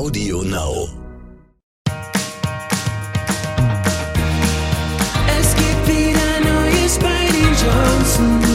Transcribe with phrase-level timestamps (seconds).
[0.00, 0.88] Audio Now.
[5.38, 8.49] Es gibt wieder Neues bei den Johnsons.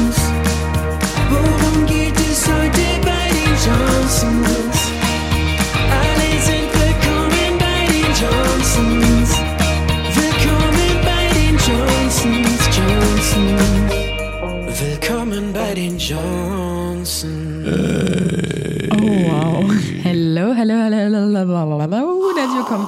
[20.67, 22.31] Hello.
[22.31, 22.87] Und herzlich willkommen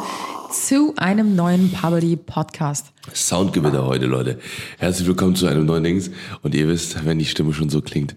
[0.51, 2.87] zu einem neuen Puberty Podcast.
[3.13, 4.39] Soundgewitter heute, Leute.
[4.79, 6.09] Herzlich willkommen zu einem neuen Dings.
[6.41, 8.15] Und ihr wisst, wenn die Stimme schon so klingt.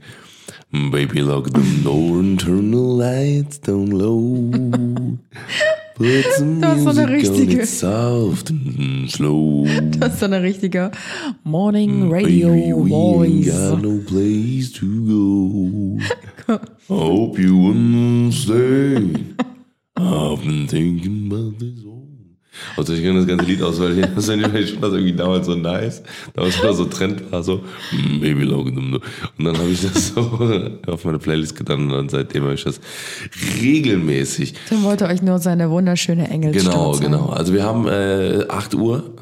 [0.72, 4.50] Baby, lock the door and turn the lights down low.
[6.00, 9.66] Put some Das ist so eine richtige- soft and mm, slow.
[9.98, 10.90] Das ist so eine richtige
[11.44, 13.46] Morning mm, Radio Baby, we ain't Voice.
[13.70, 15.98] got no place to go.
[16.88, 19.34] Hope you understand.
[19.96, 21.99] I've been thinking about this all.
[22.76, 23.60] Also ich kenne das ganze Lied.
[23.60, 26.02] Das finde ich schon das irgendwie damals so nice.
[26.34, 29.00] Damals schon so Trend war so, mm, Baby Logan.
[29.38, 30.20] Und dann habe ich das so
[30.86, 32.80] auf meine Playlist getan und dann seitdem habe ich das
[33.60, 34.54] regelmäßig.
[34.68, 37.28] Tim wollte euch nur seine wunderschöne Engelsstimme Genau, genau.
[37.30, 39.14] Also wir haben äh, 8 Uhr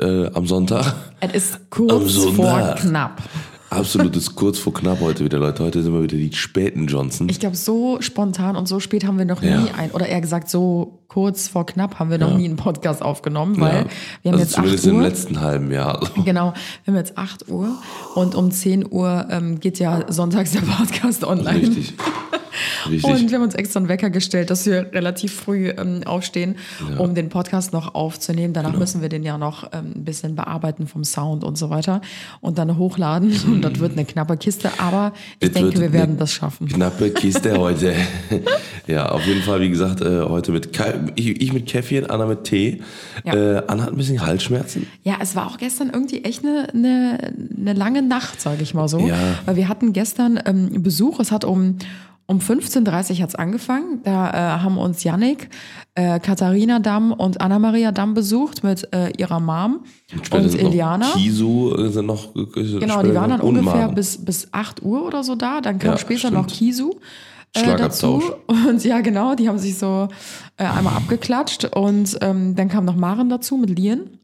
[0.00, 0.94] äh, am Sonntag.
[1.20, 3.22] Es ist kurz vor knapp.
[3.68, 5.64] Absolutes kurz vor knapp heute wieder, Leute.
[5.64, 7.28] Heute sind wir wieder die späten Johnson.
[7.28, 9.60] Ich glaube, so spontan und so spät haben wir noch Ja.
[9.60, 13.02] nie ein, oder eher gesagt, so kurz vor knapp haben wir noch nie einen Podcast
[13.02, 13.84] aufgenommen, weil Ja.
[14.22, 15.02] wir haben also jetzt 8 zumindest im Uhr.
[15.02, 16.08] letzten halben Jahr.
[16.24, 16.52] Genau,
[16.84, 17.70] wir haben jetzt 8 Uhr
[18.14, 21.60] und um 10 Uhr ähm, geht ja sonntags der Podcast online.
[21.62, 21.94] Richtig.
[22.88, 23.04] Richtig.
[23.04, 26.56] Und wir haben uns extra einen Wecker gestellt, dass wir relativ früh ähm, aufstehen,
[26.98, 28.52] um den Podcast noch aufzunehmen.
[28.52, 28.80] Danach Genau.
[28.80, 32.00] müssen wir den ja noch ähm, ein bisschen bearbeiten vom Sound und so weiter
[32.40, 33.32] und dann hochladen.
[33.46, 36.68] Und das wird eine knappe Kiste, aber ich Es denke, wir werden das schaffen.
[36.68, 37.94] Knappe Kiste heute.
[38.86, 42.26] ja, auf jeden Fall, wie gesagt, äh, heute mit Ka ich, ich mit Käffchen, Anna
[42.26, 42.82] mit Tee.
[43.24, 43.34] Ja.
[43.34, 44.86] Äh, Anna hat ein bisschen Halsschmerzen.
[45.04, 48.88] Ja, es war auch gestern irgendwie echt eine, eine, eine lange Nacht, sage ich mal
[48.88, 49.00] so.
[49.00, 49.16] Ja.
[49.46, 51.76] Weil wir hatten gestern ähm, Besuch, es hat um,
[52.26, 54.00] um 15.30 Uhr hat's angefangen.
[54.02, 55.48] Da äh, haben uns Yannick,
[55.94, 59.80] äh, Katharina Damm und Anna-Maria Damm besucht mit äh, ihrer Mom
[60.32, 61.06] und noch Eliana.
[61.14, 62.34] Kisu sind noch.
[62.34, 63.94] äh, Genau, die waren dann und ungefähr Maren.
[63.94, 65.60] bis, bis 8 Uhr oder so da.
[65.60, 66.34] Dann kam Ja, später stimmt.
[66.34, 66.90] noch Kisu.
[67.54, 68.20] Äh, dazu.
[68.20, 68.24] Schlagabtausch.
[68.66, 70.08] Und ja, genau, die haben sich so
[70.58, 71.64] äh, einmal abgeklatscht.
[71.76, 74.15] Und ähm, dann kam noch Maren dazu mit Lien.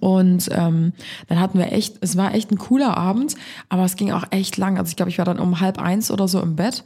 [0.00, 0.92] Und ähm,
[1.28, 3.34] dann hatten wir echt, es war echt ein cooler Abend,
[3.68, 4.78] aber es ging auch echt lang.
[4.78, 6.84] Also ich glaube, ich war dann um halb eins oder so im Bett.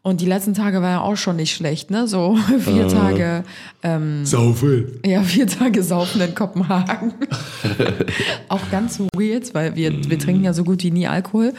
[0.00, 2.06] Und die letzten Tage war ja auch schon nicht schlecht, ne?
[2.06, 2.88] So vier Äh.
[2.88, 3.44] Tage,
[3.82, 5.00] ähm, Saufen.
[5.04, 7.12] ja, vier Tage saufen in Kopenhagen.
[8.48, 11.52] auch ganz weird, weil wir, wir trinken ja so gut wie nie Alkohol.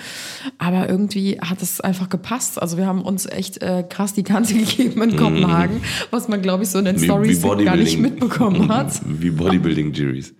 [0.57, 2.61] Aber irgendwie hat es einfach gepasst.
[2.61, 6.63] Also wir haben uns echt äh, krass die Kante gegeben in Kopenhagen, was man, glaube
[6.63, 9.00] ich, so in den Stories gar nicht mitbekommen hat.
[9.06, 10.33] Wie Bodybuilding Juries.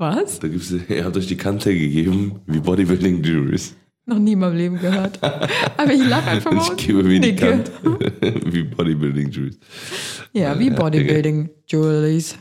[0.00, 0.40] Was?
[0.40, 3.76] Da gibt's, ihr habt euch die Kante gegeben, wie Bodybuilding Juries.
[4.06, 5.22] Noch nie in meinem Leben gehört.
[5.22, 6.62] Aber ich lache einfach mal.
[6.62, 7.36] Ich gebe mir die.
[7.36, 7.70] Kante.
[8.46, 9.58] wie Bodybuilding Juries.
[10.32, 12.34] Ja, wie Bodybuilding Juries.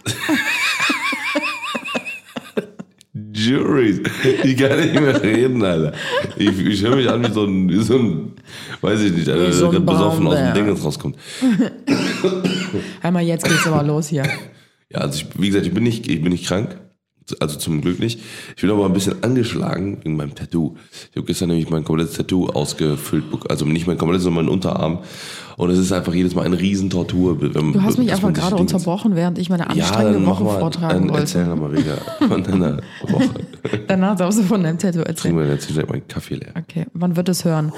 [3.34, 4.02] Juries.
[4.46, 5.94] Ich kann nicht mehr reden, Alter.
[6.38, 8.32] Ich, ich höre mich an wie so ein, wie so ein
[8.80, 10.54] weiß ich nicht, Alter, so ein der besoffen aus dem.
[10.54, 11.18] Ding rauskommt.
[13.02, 14.24] Hör mal, jetzt geht's aber los hier.
[14.90, 16.80] Ja, also ich, wie gesagt, ich bin nicht, ich bin nicht krank.
[17.40, 18.20] Also zum Glück nicht.
[18.56, 20.76] Ich bin aber ein bisschen angeschlagen wegen meinem Tattoo.
[21.12, 25.00] Ich habe gestern nämlich mein komplettes Tattoo ausgefüllt, also nicht mein komplettes, sondern mein Unterarm.
[25.58, 27.38] Und es ist einfach jedes Mal eine Riesentortur.
[27.38, 31.08] Du hast mich einfach gerade unterbrochen, während ich meine Ja, anstrengende mach Woche mal, vortragen
[31.08, 31.62] dann erzähl wollte.
[31.62, 32.78] doch mal wieder von deiner
[33.10, 33.30] Woche.
[33.88, 35.36] Danach darfst du von deinem Tattoo erzählen.
[35.36, 36.54] mal jetzt direkt meinen Kaffee leer.
[36.58, 37.74] Okay, man wird es hören,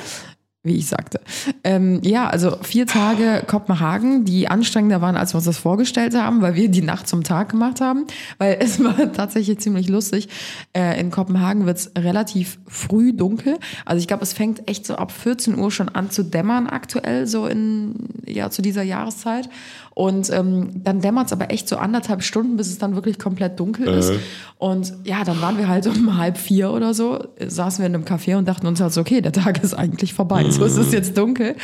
[0.63, 1.19] wie ich sagte.
[1.63, 6.41] Ähm, ja, also vier Tage Kopenhagen, die anstrengender waren, als wir uns das vorgestellt haben,
[6.41, 8.05] weil wir die Nacht zum Tag gemacht haben.
[8.38, 10.29] Weil es war tatsächlich ziemlich lustig.
[10.73, 13.57] Äh, in Kopenhagen wird es relativ früh dunkel.
[13.85, 17.25] Also ich glaube, es fängt echt so ab 14 Uhr schon an zu dämmern aktuell,
[17.25, 17.95] so in,
[18.27, 19.50] ja, zu dieser Jahreszeit.
[19.93, 23.59] Und ähm, dann dämmert es aber echt so anderthalb Stunden, bis es dann wirklich komplett
[23.59, 24.13] dunkel ist.
[24.57, 27.95] Und ja, dann waren wir halt um halb vier oder so, äh, saßen wir in
[27.95, 30.49] einem Café und dachten uns halt so, okay, der Tag ist eigentlich vorbei.
[30.49, 31.55] So ist es jetzt dunkel.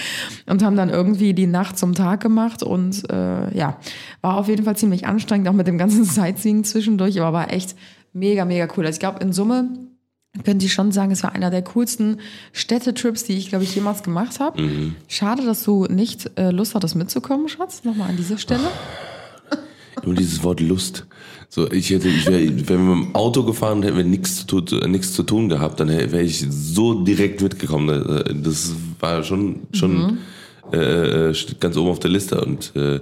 [0.45, 3.77] Und haben dann irgendwie die Nacht zum Tag gemacht und äh, ja,
[4.21, 7.75] war auf jeden Fall ziemlich anstrengend, auch mit dem ganzen Sightseeing zwischendurch, aber war echt
[8.11, 8.85] mega, mega cool.
[8.85, 9.69] Also ich glaube, in Summe
[10.43, 12.19] könnte ich schon sagen, es war einer der coolsten
[12.53, 14.61] Städtetrips, die ich, glaube ich, jemals gemacht habe.
[15.07, 17.83] Schade, dass du nicht äh, Lust hattest mitzukommen, Schatz.
[17.83, 18.63] Nochmal an dieser Stelle.
[20.05, 21.05] Nur dieses Wort Lust.
[21.49, 22.39] So, ich hätte, ich wär,
[22.69, 25.47] wenn wir mit dem Auto gefahren hätten wir nichts zu, tun- äh, nichts zu tun
[25.49, 27.89] gehabt, dann wäre ich so direkt mitgekommen.
[27.89, 30.17] Äh, Das war schon, schon
[30.71, 32.99] äh, steht ganz oben auf der Liste und äh,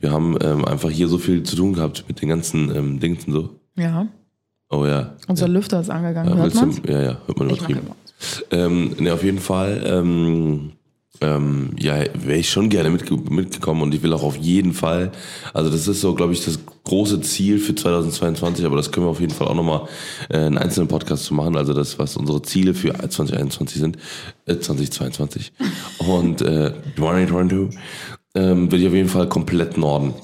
[0.00, 3.24] wir haben ähm, einfach hier so viel zu tun gehabt mit den ganzen ähm, Dings
[3.26, 3.50] und so.
[3.76, 4.06] Ja.
[4.70, 5.14] Oh ja.
[5.28, 5.52] Unser ja.
[5.52, 6.36] Lüfter ist angegangen.
[6.36, 6.80] Ja, Hört man's?
[6.86, 7.80] Ja, ja, hört man übertrieben.
[8.50, 10.72] Ähm, ne, auf jeden Fall, ähm,
[11.20, 15.12] ähm, ja, wäre ich schon gerne mitge mitgekommen und ich will auch auf jeden Fall,
[15.52, 19.10] also das ist so, glaube ich, das große Ziel für 2022, aber das können wir
[19.10, 19.88] auf jeden Fall auch nochmal
[20.28, 23.98] äh, einen einzelnen Podcast zu machen, also das, was unsere Ziele für 2021 sind,
[24.46, 25.52] äh, 2022
[25.98, 27.78] und äh, 2022,
[28.34, 30.14] ähm, will ich auf jeden Fall komplett Norden.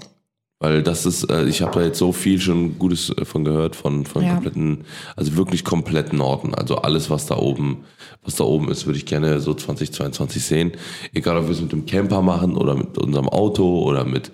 [0.61, 3.75] Weil das ist, äh, ich habe da jetzt so viel schon Gutes äh, von gehört,
[3.77, 4.35] von, von Ja.
[4.35, 4.85] kompletten,
[5.17, 6.55] also wirklich komplett Norden.
[6.55, 7.85] Also alles, was da oben,
[8.23, 10.73] was da oben ist, würde ich gerne so 2022 sehen.
[11.13, 14.31] Egal, ob wir es mit dem Camper machen oder mit unserem Auto oder mit,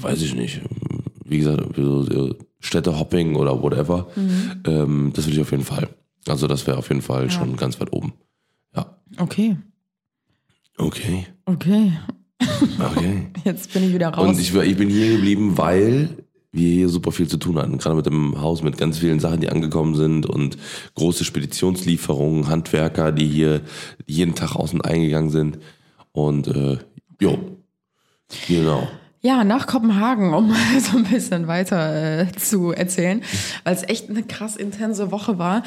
[0.00, 0.62] weiß ich nicht,
[1.24, 4.06] wie gesagt, so, so Städtehopping oder whatever.
[4.64, 5.88] Ähm, das würde ich auf jeden Fall.
[6.26, 8.14] Also das wäre auf jeden Fall schon ganz weit oben.
[8.74, 8.96] Ja.
[9.18, 9.56] Okay.
[10.78, 11.26] Okay.
[11.44, 11.92] Okay.
[12.40, 13.28] Okay.
[13.44, 14.28] Jetzt bin ich wieder raus.
[14.28, 16.16] Und ich, ich bin hier geblieben, weil
[16.52, 17.78] wir hier super viel zu tun hatten.
[17.78, 20.56] Gerade mit dem Haus, mit ganz vielen Sachen, die angekommen sind und
[20.94, 23.60] große Speditionslieferungen, Handwerker, die hier
[24.06, 25.58] jeden Tag außen eingegangen sind.
[26.12, 26.78] Und äh,
[27.20, 27.38] jo,
[28.48, 28.88] genau.
[29.20, 33.22] Ja, nach Kopenhagen, um mal so ein bisschen weiter äh, zu erzählen,
[33.64, 35.62] weil es echt eine krass intense Woche war,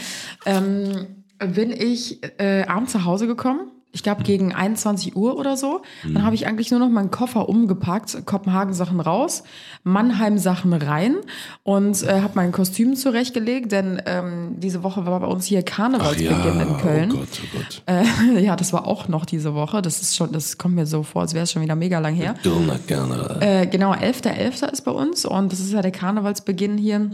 [0.45, 1.07] ähm,
[1.39, 3.71] bin ich äh, abends nach Hause gekommen.
[3.91, 5.81] Ich glaube gegen 21 Uhr oder so.
[6.03, 9.43] Dann habe ich eigentlich nur noch meinen Koffer umgepackt, Kopenhagen-Sachen raus,
[9.83, 11.15] Mannheim-Sachen rein
[11.63, 16.59] und äh, habe mein Kostüm zurechtgelegt, denn ähm, diese Woche war bei uns hier Karnevalsbeginn
[16.59, 17.11] in Köln.
[17.13, 17.83] oh Gott, oh Gott.
[17.87, 19.81] Äh, ja, das war auch noch diese Woche.
[19.81, 22.13] Das ist schon, das kommt mir so vor, als wäre es schon wieder mega lang
[22.13, 22.35] her.
[22.43, 23.37] Gerne, gerne.
[23.41, 24.71] Äh, genau, 11.11.
[24.71, 27.09] ist bei uns und das ist ja der Karnevalsbeginn hier.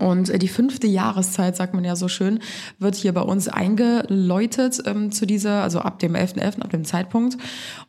[0.00, 2.40] Und äh, die fünfte Jahreszeit, sagt man ja so schön,
[2.80, 7.36] wird hier bei uns eingeläutet ähm, zu dieser, also ab dem 11.11., ab dem Zeitpunkt.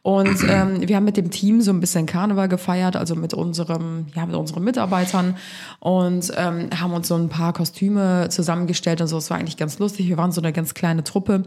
[0.03, 4.07] Und ähm, wir haben mit dem Team so ein bisschen Karneval gefeiert, also mit unserem,
[4.13, 5.37] ja, mit unseren Mitarbeitern
[5.79, 9.17] und ähm, haben uns so ein paar Kostüme zusammengestellt und so.
[9.17, 10.07] Es war eigentlich ganz lustig.
[10.07, 11.45] Wir waren so eine ganz kleine Truppe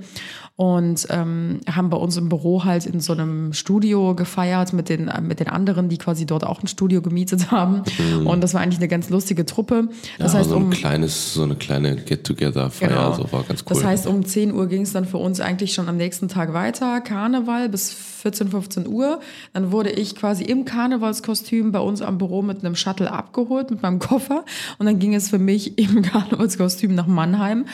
[0.60, 5.08] und ähm, haben bei uns im Büro halt in so einem Studio gefeiert mit den,
[5.08, 7.82] äh, mit den anderen, die quasi dort auch ein Studio gemietet haben.
[8.26, 9.88] Und das war eigentlich eine ganz lustige Truppe.
[10.18, 13.14] Das ja, heißt, so ein um, kleines, so eine kleine Get-Together-Feier, Genau.
[13.14, 13.68] so war ganz cool.
[13.70, 16.52] Das heißt, um 10 Uhr ging es dann für uns eigentlich schon am nächsten Tag
[16.52, 17.00] weiter.
[17.00, 19.20] Karneval bis 14, 15 Uhr.
[19.52, 23.82] Dann wurde ich quasi im Karnevalskostüm bei uns am Büro mit einem Shuttle abgeholt, mit
[23.82, 24.44] meinem Koffer.
[24.78, 27.66] Und dann ging es für mich im Karnevalskostüm nach Mannheim.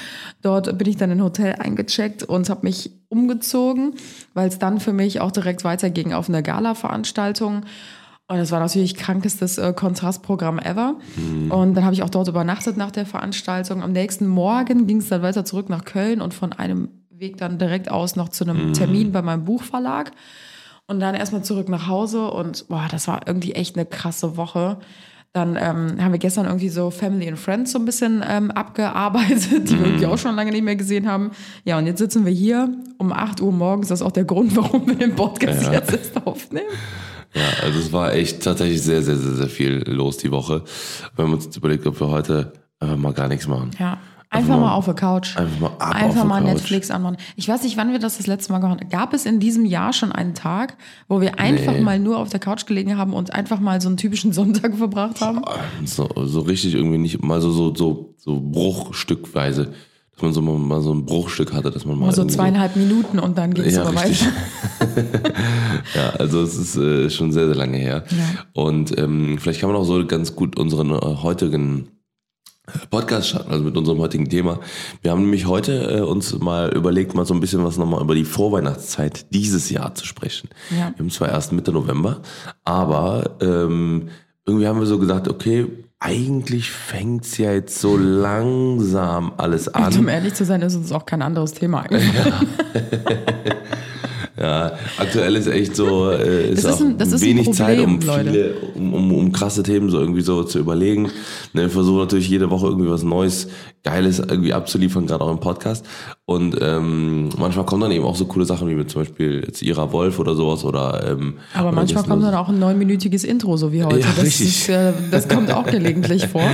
[0.43, 3.95] Dort bin ich dann in ein Hotel eingecheckt und habe mich umgezogen,
[4.35, 7.65] weil es dann für mich auch direkt weiterging auf eine Gala-Veranstaltung.
[8.29, 10.97] Und das war natürlich krankestes äh, Kontrastprogramm ever.
[11.49, 13.83] Und dann habe ich auch dort übernachtet nach der Veranstaltung.
[13.83, 17.59] Am nächsten Morgen ging es dann weiter zurück nach Köln und von einem Weg dann
[17.59, 20.13] direkt aus noch zu einem Termin bei meinem Buchverlag.
[20.87, 24.79] Und dann erstmal zurück nach Hause und boah, das war irgendwie echt eine krasse Woche.
[25.33, 29.69] Dann ähm, haben wir gestern irgendwie so Family and Friends so ein bisschen ähm, abgearbeitet,
[29.71, 31.31] die wir irgendwie auch schon lange nicht mehr gesehen haben.
[31.65, 32.69] Ja, und jetzt sitzen wir hier
[32.99, 33.89] um 8 Uhr morgens.
[33.89, 35.73] Das ist auch der Grund, warum wir den Podcast Ja.
[35.73, 36.69] jetzt erst aufnehmen.
[37.35, 40.65] Ja, also es war echt tatsächlich sehr, sehr, sehr, sehr viel los die Woche.
[41.15, 43.71] Wir haben uns jetzt überlegt, ob wir heute einfach mal gar nichts machen.
[43.79, 43.99] Ja.
[44.31, 45.37] Einfach mal auf der Couch.
[45.37, 46.43] Einfach mal ab Einfach mal.
[46.43, 47.17] Netflix anmachen.
[47.37, 48.91] Ich weiß nicht, wann wir das das letzte Mal gemacht haben.
[48.91, 50.77] Gab es in diesem Jahr schon einen Tag,
[51.09, 51.81] wo wir einfach Nee.
[51.81, 55.21] mal nur auf der Couch gelegen haben und einfach mal so einen typischen Sonntag verbracht
[55.21, 55.43] haben?
[55.85, 59.73] So, so richtig irgendwie nicht, mal so, so, so, so bruchstückweise,
[60.13, 62.07] dass man so mal, mal so ein Bruchstück hatte, dass man mal.
[62.07, 64.27] Mal so zweieinhalb Minuten und dann ging es Ja, aber weiter.
[65.95, 68.05] Ja, also es ist äh, schon sehr, sehr lange her.
[68.11, 68.45] Ja.
[68.55, 71.89] Und ähm, vielleicht kann man auch so ganz gut unseren äh, heutigen
[72.91, 74.61] Podcast starten, also mit unserem heutigen Thema.
[75.03, 78.15] Wir haben nämlich heute äh, uns mal überlegt, mal so ein bisschen was nochmal über
[78.15, 80.49] die Vorweihnachtszeit dieses Jahr zu sprechen.
[80.71, 80.93] Ja.
[80.95, 82.23] Wir haben zwar erst Mitte November,
[82.65, 84.09] aber ähm,
[84.45, 85.67] irgendwie haben wir so gesagt, okay,
[85.99, 89.87] eigentlich fängt's ja jetzt so langsam alles an.
[89.87, 92.49] Und um ehrlich zu sein, ist uns auch kein anderes Thema eingefallen.
[94.39, 98.27] Ja, aktuell ist echt so, äh, ist ist auch ein- ein wenig Zeit, um Problem,
[98.35, 101.05] viele, um, um, um krasse Themen so irgendwie so zu überlegen.
[101.55, 103.49] Ne, wir versuchen natürlich jede Woche irgendwie was Neues,
[103.87, 105.87] Geiles irgendwie abzuliefern, gerade auch im Podcast.
[106.25, 109.63] Und ähm, manchmal kommen dann eben auch so coole Sachen wie mit zum Beispiel jetzt
[109.63, 113.73] Ira Wolf oder sowas oder ähm, Aber manchmal kommt dann auch ein neunminütiges Intro, so
[113.73, 114.01] wie heute.
[114.01, 114.47] Ja, das, richtig.
[114.49, 116.51] ist, äh, das kommt auch gelegentlich vor.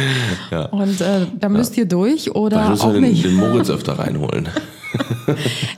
[0.50, 0.66] Ja.
[0.66, 3.24] Und äh, da müsst ihr durch Da oder müssen auch den, nicht.
[3.24, 4.48] den Moritz öfter reinholen.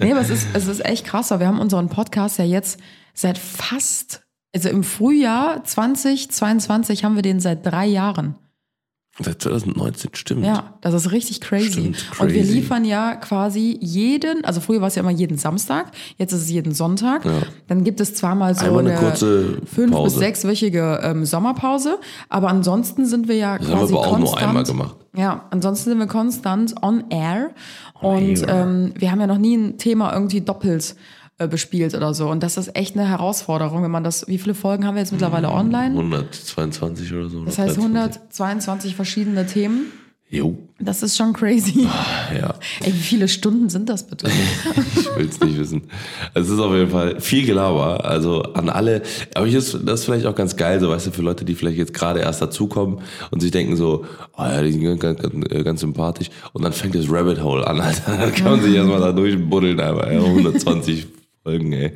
[0.00, 1.30] Nee, aber es ist, es ist echt krass.
[1.30, 2.80] weil Wir haben unseren Podcast ja jetzt
[3.12, 8.34] seit fast, also im Frühjahr 2022 haben wir den seit drei Jahren.
[9.20, 10.44] Seit 2019, stimmt.
[10.44, 11.70] Ja, das ist richtig crazy.
[11.70, 12.52] Stimmt, Und wir crazy.
[12.54, 16.50] liefern ja quasi jeden, also früher war es ja immer jeden Samstag, jetzt ist es
[16.50, 17.22] jeden Sonntag.
[17.68, 20.18] Dann gibt es zwar mal so Einmal eine eine, kurze fünf- bis Pause.
[20.18, 24.26] sechswöchige ähm, Sommerpause, aber ansonsten sind wir ja Das haben wir quasi aber auch nur
[24.30, 24.48] konstant.
[24.48, 24.96] einmal gemacht.
[25.16, 27.50] Ja, ansonsten sind wir konstant on air
[28.00, 28.48] und air.
[28.48, 30.96] ähm, wir haben ja noch nie ein Thema irgendwie doppelt
[31.38, 32.28] äh, bespielt oder so.
[32.28, 35.12] Und das ist echt eine Herausforderung, wenn man das, wie viele Folgen haben wir jetzt
[35.12, 35.94] mittlerweile online?
[35.96, 37.44] 122 oder so.
[37.44, 38.40] Das heißt 123.
[38.40, 39.86] 122 verschiedene Themen.
[40.30, 41.86] Jo, Das ist schon crazy.
[42.36, 42.54] ja.
[42.82, 44.26] Ey, wie viele Stunden sind das bitte?
[44.96, 45.82] Ich will es nicht wissen.
[46.32, 48.04] Es ist auf jeden Fall viel Gelaber.
[48.04, 49.02] Also an alle.
[49.34, 51.54] Aber ich ist, das ist vielleicht auch ganz geil, so weißt du, für Leute, die
[51.54, 53.00] vielleicht jetzt gerade erst dazukommen
[53.30, 56.30] und sich denken so, oh ja, die sind ganz, ganz, ganz sympathisch.
[56.52, 58.16] Und dann fängt das Rabbit Hole an, Alter.
[58.16, 61.06] Dann kann man sich erstmal da durchbuddeln, aber ja, 120
[61.46, 61.92] Folgen, ey.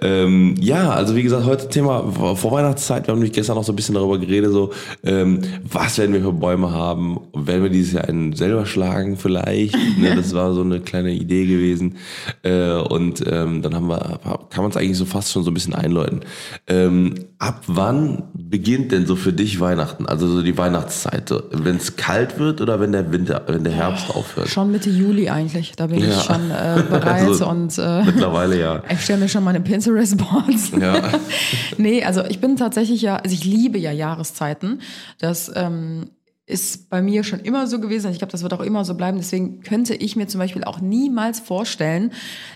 [0.00, 3.06] Ähm, ja, also wie gesagt, heute Thema vor Weihnachtszeit.
[3.06, 4.70] Wir haben nämlich gestern auch so ein bisschen darüber geredet, so,
[5.04, 7.20] ähm, was werden wir für Bäume haben?
[7.34, 9.74] Werden wir dieses Jahr einen selber schlagen vielleicht?
[9.98, 11.96] ne, das war so eine kleine Idee gewesen.
[12.42, 14.18] Äh, und ähm, dann haben wir,
[14.48, 16.20] kann man es eigentlich so fast schon so ein bisschen einläuten.
[16.66, 20.06] Ähm, ab wann beginnt denn so für dich Weihnachten?
[20.06, 21.28] Also so die Weihnachtszeit?
[21.28, 24.48] So, wenn es kalt wird oder wenn der Winter, wenn der Herbst aufhört?
[24.48, 25.72] Schon Mitte Juli eigentlich.
[25.76, 26.20] Da bin ich Ja.
[26.20, 28.69] schon äh, bereit Also, und äh, Mittlerweile ja.
[28.90, 30.72] Ich stelle mir schon meine Pinterest-Boards.
[30.80, 31.02] Ja.
[31.78, 34.80] nee, also ich bin tatsächlich ja, also ich liebe ja Jahreszeiten.
[35.18, 36.10] Das ähm,
[36.50, 38.10] ist bei mir schon immer so gewesen.
[38.10, 39.18] Ich glaube, das wird auch immer so bleiben.
[39.18, 42.12] Deswegen könnte ich mir zum Beispiel auch niemals vorstellen,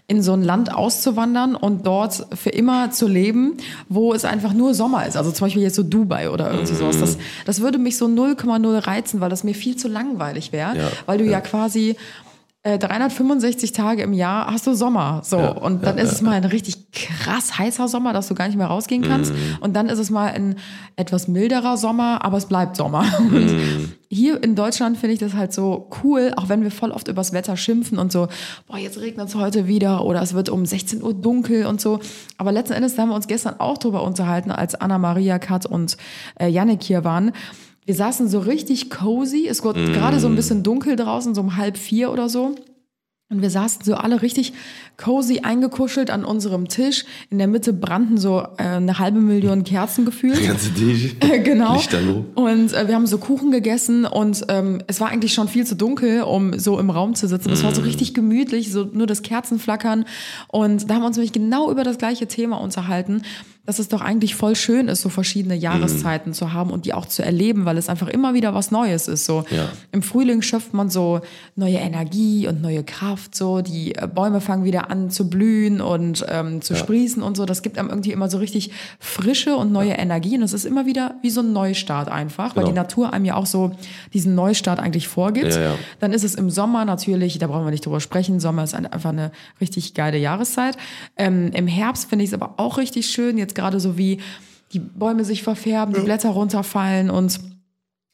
[0.06, 3.56] in so ein Land auszuwandern und dort für immer zu leben,
[3.88, 5.16] wo es einfach nur Sommer ist.
[5.16, 6.98] Also zum Beispiel jetzt so Dubai oder irgendwie sowas.
[6.98, 10.76] Das, das würde mich so 0,0 reizen, weil das mir viel zu langweilig wäre.
[10.76, 11.40] Ja, weil du ja, ja.
[11.40, 11.96] quasi
[12.64, 15.20] äh, 365 Tage im Jahr hast du Sommer.
[15.22, 15.38] So.
[15.38, 18.46] Ja, und dann ja, ist es mal ein richtig krass heißer Sommer, dass du gar
[18.46, 19.32] nicht mehr rausgehen kannst.
[19.34, 19.58] Mhm.
[19.60, 20.56] Und dann ist es mal ein
[20.96, 23.04] etwas milderer Sommer, aber es bleibt Sommer.
[23.18, 23.92] Und Mhm.
[24.08, 27.32] hier in Deutschland finde ich das halt so cool, auch wenn wir voll oft übers
[27.34, 28.28] Wetter schimpfen und so,
[28.66, 32.00] boah, jetzt regnet es heute wieder oder es wird um 16 Uhr dunkel und so.
[32.38, 35.66] Aber letzten Endes, da haben wir uns gestern auch drüber unterhalten, als Anna Maria, Kat
[35.66, 35.96] und
[36.40, 37.32] äh, Yannick hier waren.
[37.86, 39.46] Wir saßen so richtig cozy.
[39.48, 42.54] Es wurde gerade so ein bisschen dunkel draußen, so um halb vier oder so.
[43.30, 44.52] Und wir saßen so alle richtig
[44.96, 47.04] cozy eingekuschelt an unserem Tisch.
[47.30, 50.38] In der Mitte brannten so äh, eine halbe Million Kerzen gefühlt.
[50.40, 51.16] Die ganze Tisch.
[51.42, 51.74] genau.
[51.74, 52.24] Lichterloh.
[52.34, 55.74] Und äh, wir haben so Kuchen gegessen und ähm, es war eigentlich schon viel zu
[55.74, 57.50] dunkel, um so im Raum zu sitzen.
[57.50, 57.86] Es war so Mhm.
[57.88, 60.04] richtig gemütlich, so nur das Kerzenflackern.
[60.48, 63.22] Und da haben wir uns nämlich genau über das gleiche Thema unterhalten,
[63.66, 66.34] dass es doch eigentlich voll schön ist, so verschiedene Jahreszeiten Mhm.
[66.34, 69.24] zu haben und die auch zu erleben, weil es einfach immer wieder was Neues ist.
[69.24, 69.68] So Ja.
[69.92, 71.20] im Frühling schöpft man so
[71.56, 73.34] neue Energie und neue Kraft.
[73.34, 77.46] So die äh, Bäume fangen wieder an zu blühen und ähm, zu sprießen und so.
[77.46, 80.36] Das gibt einem irgendwie immer so richtig frische und neue Energie.
[80.36, 82.72] Und es ist immer wieder wie so ein Neustart einfach, weil Genau.
[82.72, 83.72] die Natur einem ja auch so
[84.12, 85.54] diesen Neustart eigentlich vorgibt.
[85.54, 85.74] Ja, ja.
[86.00, 88.40] Dann ist es im Sommer natürlich, da brauchen wir nicht drüber sprechen.
[88.40, 90.76] Sommer ist ein- einfach eine richtig geile Jahreszeit.
[91.16, 93.38] Ähm, Im Herbst finde ich es aber auch richtig schön.
[93.38, 94.20] Jetzt gerade so wie
[94.72, 97.38] die Bäume sich verfärben, die Blätter runterfallen und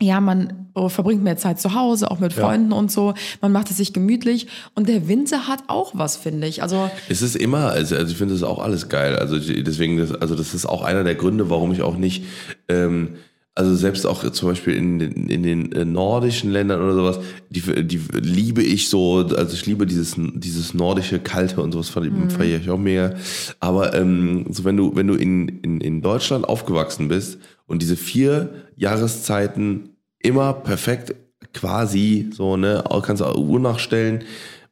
[0.03, 3.15] ja, man äh, verbringt mehr Zeit zu Hause, auch mit Freunden und so.
[3.43, 4.47] Man macht es sich gemütlich.
[4.75, 6.63] Und der Winter hat auch was, finde ich.
[6.63, 9.17] Also, Es ist immer, also, also ich finde das auch alles geil.
[9.17, 12.25] Also deswegen, das, also das ist auch einer der Gründe, warum ich auch nicht,
[12.69, 13.17] ähm,
[13.55, 17.61] also selbst auch zum Beispiel in, den- in den äh, nordischen Ländern oder sowas, die,
[17.85, 22.61] die liebe ich so, also ich liebe dieses, dieses nordische Kalte und sowas ich, feiere
[22.61, 23.15] ich auch mega.
[23.59, 27.97] Aber ähm, so wenn du, wenn du in, in, in Deutschland aufgewachsen bist und diese
[27.97, 29.91] vier Jahreszeiten
[30.21, 31.15] immer perfekt
[31.53, 34.25] quasi so, ne, kannst du auch Uhr nachstellen.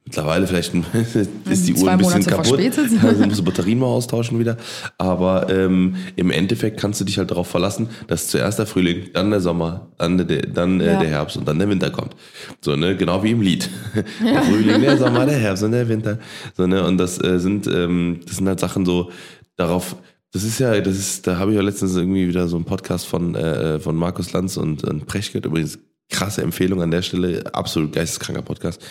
[0.08, 0.72] Mittlerweile vielleicht
[1.50, 2.46] ist die Uhr Zwei ein bisschen Monate kaputt.
[2.60, 2.90] verspätet.
[3.02, 4.56] Also musst du Batterien mal austauschen wieder.
[4.96, 9.30] Aber ähm, im Endeffekt kannst du dich halt darauf verlassen, dass zuerst der Frühling, dann
[9.30, 10.98] der Sommer, dann der, dann äh, Ja.
[11.00, 12.16] der Herbst und dann der Winter kommt.
[12.62, 13.68] So, ne, genau wie im Lied.
[14.24, 16.18] Der Frühling, der Sommer, der Herbst und der Winter.
[16.56, 19.10] So, ne, und das äh, sind, ähm, das sind halt Sachen so
[19.56, 19.96] darauf.
[20.32, 23.06] Das ist ja, das ist, da habe ich ja letztens irgendwie wieder so einen Podcast
[23.06, 25.46] von, äh, von Markus Lanz und, und Precht gehört.
[25.46, 28.82] Übrigens krasse Empfehlung an der Stelle, absolut geisteskranker Podcast.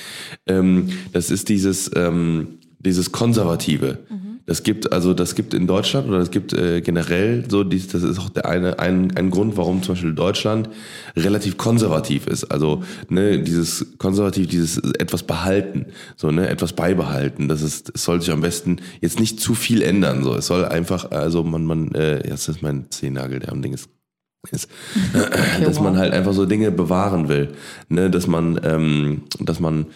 [0.46, 4.00] Ähm, das ist dieses, ähm, dieses Konservative.
[4.48, 8.02] Das gibt, also das gibt in Deutschland oder das gibt äh, generell so, dies, das
[8.02, 10.70] ist auch der eine, ein, ein Grund, warum zum Beispiel Deutschland
[11.18, 12.46] relativ konservativ ist.
[12.46, 17.50] Also ne, dieses konservativ, dieses etwas behalten, so ne, etwas beibehalten.
[17.50, 20.24] Das ist, es soll sich am besten jetzt nicht zu viel ändern.
[20.24, 23.74] So, es soll einfach, also man, man, äh, das ist mein Zehennagel, der am Ding
[23.74, 23.90] ist
[24.52, 24.70] ist,
[25.64, 26.00] dass man wow.
[26.00, 27.54] halt einfach so Dinge bewahren will,
[27.90, 29.88] ne, dass man, ähm, dass man,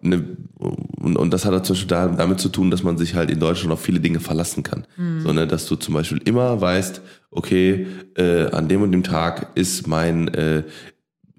[0.00, 3.14] ne, und, und das hat halt zum Beispiel da, damit zu tun, dass man sich
[3.14, 4.86] halt in Deutschland auf viele Dinge verlassen kann,
[5.20, 9.50] so, ne, dass du zum Beispiel immer weißt, okay, äh, an dem und dem Tag
[9.54, 10.64] ist mein, äh,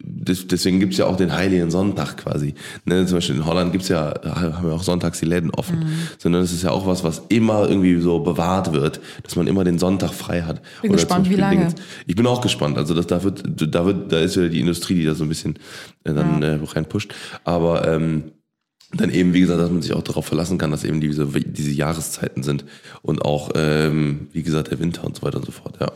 [0.04, 2.54] deswegen gibt's ja auch den Heiligen Sonntag quasi.
[2.86, 5.80] Ne, zum Beispiel in Holland gibt's ja, haben wir auch sonntags die Läden offen.
[5.80, 5.94] Mhm.
[6.18, 9.64] Sondern es ist ja auch was, was immer irgendwie so bewahrt wird, dass man immer
[9.64, 10.62] den Sonntag frei hat.
[10.82, 11.58] Bin Oder gespannt, wie lange.
[11.58, 11.76] Dingens.
[12.08, 12.78] Ich bin auch gespannt.
[12.78, 15.30] Also das, da wird, da wird, da ist wieder die Industrie, die da so ein
[15.30, 15.56] bisschen
[16.04, 17.14] äh, dann äh, reinpusht.
[17.44, 18.32] Aber ähm,
[18.94, 21.72] dann eben, wie gesagt, dass man sich auch darauf verlassen kann, dass eben diese, diese
[21.72, 22.66] Jahreszeiten sind
[23.02, 25.78] und auch, ähm, wie gesagt, der Winter und so weiter und so fort.
[25.80, 25.92] Ja.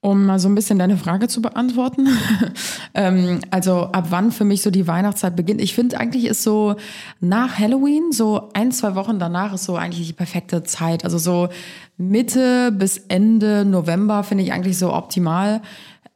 [0.00, 2.06] Um mal so ein bisschen deine Frage zu beantworten.
[2.94, 5.62] ähm, also ab wann für mich so die Weihnachtszeit beginnt.
[5.62, 6.76] Ich finde eigentlich ist so
[7.20, 11.04] nach Halloween, so ein, zwei Wochen danach ist so eigentlich die perfekte Zeit.
[11.04, 11.48] Also so
[11.96, 15.62] Mitte bis Ende November finde ich eigentlich so optimal.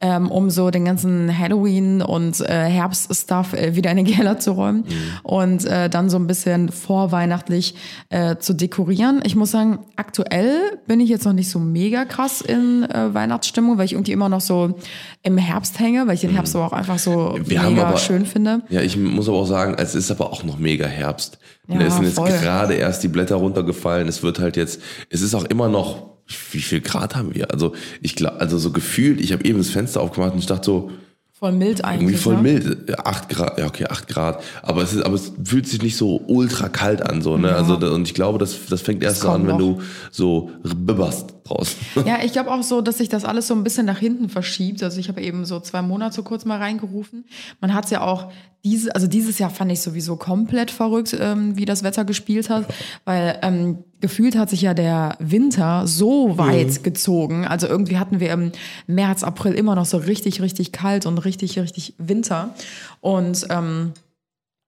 [0.01, 4.51] Ähm, um so den ganzen Halloween und äh, Herbst-Stuff äh, wieder in den Keller zu
[4.51, 4.85] räumen
[5.23, 7.75] und äh, dann so ein bisschen vorweihnachtlich
[8.09, 9.21] äh, zu dekorieren.
[9.25, 13.77] Ich muss sagen, aktuell bin ich jetzt noch nicht so mega krass in äh, Weihnachtsstimmung,
[13.77, 14.75] weil ich irgendwie immer noch so
[15.21, 18.25] im Herbst hänge, weil ich den Herbst aber auch einfach so Wir mega aber- schön
[18.25, 18.61] finde.
[18.69, 21.39] Ja, ich muss aber auch sagen, es ist aber auch noch mega Herbst.
[21.67, 22.29] Ja, es sind jetzt voll.
[22.29, 24.07] gerade erst die Blätter runtergefallen.
[24.07, 24.79] Es wird halt jetzt,
[25.09, 26.18] es ist auch immer noch,
[26.51, 27.51] wie viel Grad haben wir?
[27.51, 30.65] Also ich glaube, also so gefühlt, ich habe eben das Fenster aufgemacht und ich dachte
[30.65, 30.91] so,
[31.33, 32.01] Voll mild eigentlich.
[32.01, 32.41] irgendwie voll ne?
[32.41, 32.89] mild.
[32.89, 34.43] Ja, Acht Grad, ja okay, acht Grad.
[34.61, 37.55] Aber es ist, aber es fühlt sich nicht so ultra kalt an, so, ne?
[37.55, 39.77] Also, da- und ich glaube, das, das fängt erst so an, wenn noch.
[39.77, 39.81] du
[40.11, 41.77] so bibberst draußen.
[42.05, 44.81] Ja, ich glaube auch so, dass sich das alles so ein bisschen nach hinten verschiebt.
[44.83, 47.25] Also ich habe eben so zwei Monate kurz mal reingerufen.
[47.61, 48.31] Man hat es ja auch
[48.63, 52.65] diese, also dieses Jahr fand ich sowieso komplett verrückt, ähm, wie das Wetter gespielt hat,
[53.05, 57.45] weil ähm, gefühlt hat sich ja der Winter so weit gezogen.
[57.45, 58.51] Also irgendwie hatten wir im
[58.87, 62.53] März, April immer noch so richtig, richtig kalt und richtig, richtig Winter.
[63.01, 63.93] Und ähm,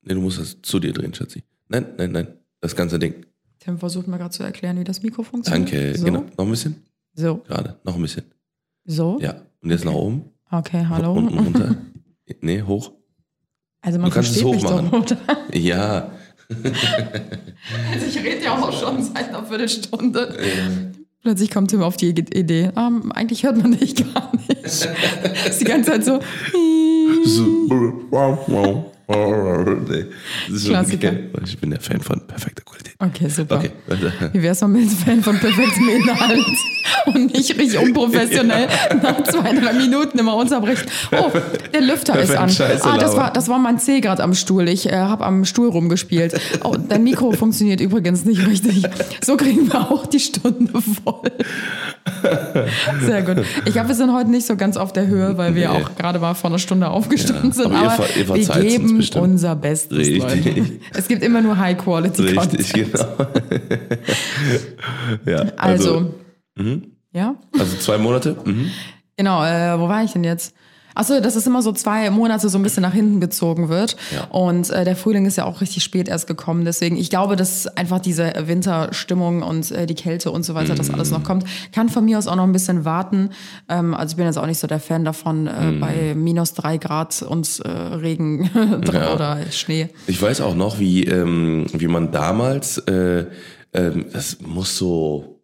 [0.04, 1.44] Nee, du musst das zu dir drehen, Schatzi.
[1.68, 2.28] Nein, nein, nein.
[2.60, 3.26] Das ganze Ding.
[3.64, 5.72] Tim versucht mir gerade zu erklären, wie das Mikro funktioniert.
[5.72, 5.98] Danke.
[5.98, 6.26] So, Genau.
[6.38, 6.76] Noch ein bisschen?
[7.14, 7.78] so, Gerade.
[7.84, 8.24] Noch ein bisschen.
[8.86, 9.20] so.
[9.22, 9.36] Ja.
[9.62, 10.24] Und jetzt nach oben.
[10.52, 11.14] Okay, hallo.
[11.14, 11.76] Unten runter.
[12.40, 12.92] Nee, hoch.
[13.82, 14.90] Also man Du kannst es hochmachen.
[14.90, 15.18] oder?
[15.54, 16.12] Ja.
[17.92, 20.34] Also ich rede ja auch schon seit einer Viertelstunde.
[21.22, 22.72] Plötzlich kommt Tim auf die Idee.
[22.76, 24.50] Ähm, eigentlich hört man dich gar nicht.
[24.64, 24.88] ist
[25.60, 26.20] die ganze Zeit so.
[29.14, 29.76] So.
[29.90, 30.06] Nee.
[30.50, 31.12] Das Klassiker.
[31.46, 32.94] Ich bin der Fan von perfekter Qualität.
[33.00, 33.58] Okay, super.
[33.58, 33.72] Okay.
[34.34, 36.46] Wie wär's mal mit Fan von perfektem Inhalt
[37.08, 38.68] und nicht richtig unprofessionell
[39.02, 40.86] nach zwei, drei Minuten immer unterbrechen.
[41.12, 41.32] Oh,
[41.74, 42.48] der Lüfter ist an.
[42.50, 44.70] Perfekt Scheiße Ah, das war, das war mein C gerade am Stuhl.
[44.70, 46.40] Ich äh, habe am Stuhl rumgespielt.
[46.64, 48.84] Oh, dein Mikro funktioniert übrigens nicht richtig.
[49.24, 51.32] So kriegen wir auch die Stunde voll.
[53.06, 53.44] Sehr gut.
[53.66, 55.84] Ich glaube, wir sind heute nicht so ganz auf der Höhe, weil wir Nee.
[55.84, 57.66] auch gerade mal vor einer Stunde aufgestanden Ja, sind.
[57.68, 58.48] aber ihr Aber, ver- ihr wir uns
[59.10, 60.46] geben unser Bestes, Richtig.
[60.46, 60.66] Leute.
[60.94, 62.60] Es gibt immer nur High-Quality-Content.
[62.60, 63.06] Richtig, genau.
[65.26, 66.12] ja, Also,
[66.58, 66.82] also,
[67.14, 68.38] ja, also zwei Monate.
[68.46, 68.72] Mhm.
[69.18, 69.44] genau.
[69.44, 70.54] Äh, wo war ich denn jetzt?
[70.96, 73.96] Achso, dass es immer so zwei Monate so ein bisschen nach hinten gezogen wird.
[74.14, 74.26] Ja.
[74.26, 76.66] Und äh, der Frühling ist ja auch richtig spät erst gekommen.
[76.66, 80.90] Deswegen, ich glaube, dass einfach diese Winterstimmung und äh, die Kälte und so weiter, das
[80.90, 81.18] alles Mhm.
[81.18, 81.46] noch kommt.
[81.72, 83.30] Kann von mir aus auch noch ein bisschen warten.
[83.70, 85.80] Ähm, also ich bin jetzt auch nicht so der Fan davon, äh, Mhm.
[85.80, 88.50] bei minus drei Grad und äh, Regen
[88.94, 89.14] Ja.
[89.14, 89.90] oder Schnee.
[90.08, 93.26] Ich weiß auch noch, wie, ähm, wie man damals, äh,
[93.74, 95.40] ähm, das muss so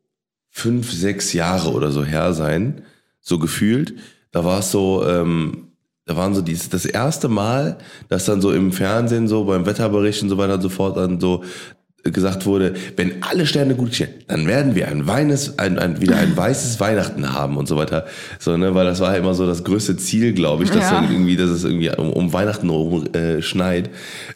[0.50, 2.82] fünf, sechs Jahre oder so her sein,
[3.22, 3.96] so gefühlt.
[4.38, 5.70] Da war es so, ähm,
[6.06, 10.22] da waren so dies, das erste Mal, dass dann so im Fernsehen, so beim Wetterbericht
[10.22, 11.44] und so weiter und so fort dann so
[12.04, 16.18] gesagt wurde, wenn alle Sterne gut stehen, dann werden wir ein weines, ein, ein, wieder
[16.18, 18.06] ein weißes Weihnachten haben und so weiter.
[18.38, 21.02] So, ne, weil das war immer so das größte Ziel, glaube ich, dass Ja.
[21.02, 23.90] dann irgendwie, dass es irgendwie um, um Weihnachten rum äh, schneit.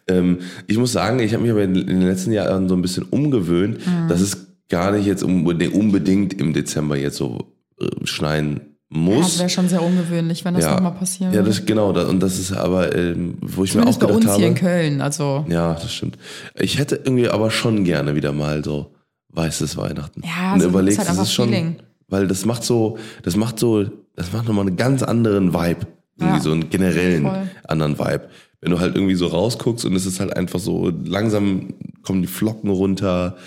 [0.08, 2.82] Ähm, ich muss sagen, ich habe mich aber in, in den letzten Jahren so ein
[2.82, 3.78] bisschen umgewöhnt,
[4.10, 8.62] dass es gar nicht jetzt unbedingt, unbedingt im Dezember jetzt so äh, schneien
[8.94, 9.40] Das muss.
[9.40, 11.50] wäre schon sehr ungewöhnlich, wenn das ja, nochmal passieren ja, würde.
[11.50, 11.94] das genau.
[11.94, 14.48] Da, und das ist aber, ähm, wo ich mir auch Zumindest bei gedacht uns hier
[14.48, 14.60] in habe.
[14.66, 15.02] Köln.
[15.02, 16.18] Also Ja, das stimmt.
[16.60, 18.92] Ich hätte irgendwie aber schon gerne wieder mal so
[19.30, 20.22] weißes Weihnachten.
[20.26, 21.78] Ja, und so überlegst, halt das ist schon, Feeling.
[22.10, 23.86] weil das macht so, das macht so,
[24.18, 25.88] das macht nochmal einen ganz anderen Vibe.
[26.20, 27.50] Irgendwie Ja, so einen generellen voll.
[27.68, 28.28] anderen Vibe.
[28.60, 31.74] Wenn du halt irgendwie so rausguckst und es ist halt einfach so, langsam
[32.04, 33.38] kommen die Flocken runter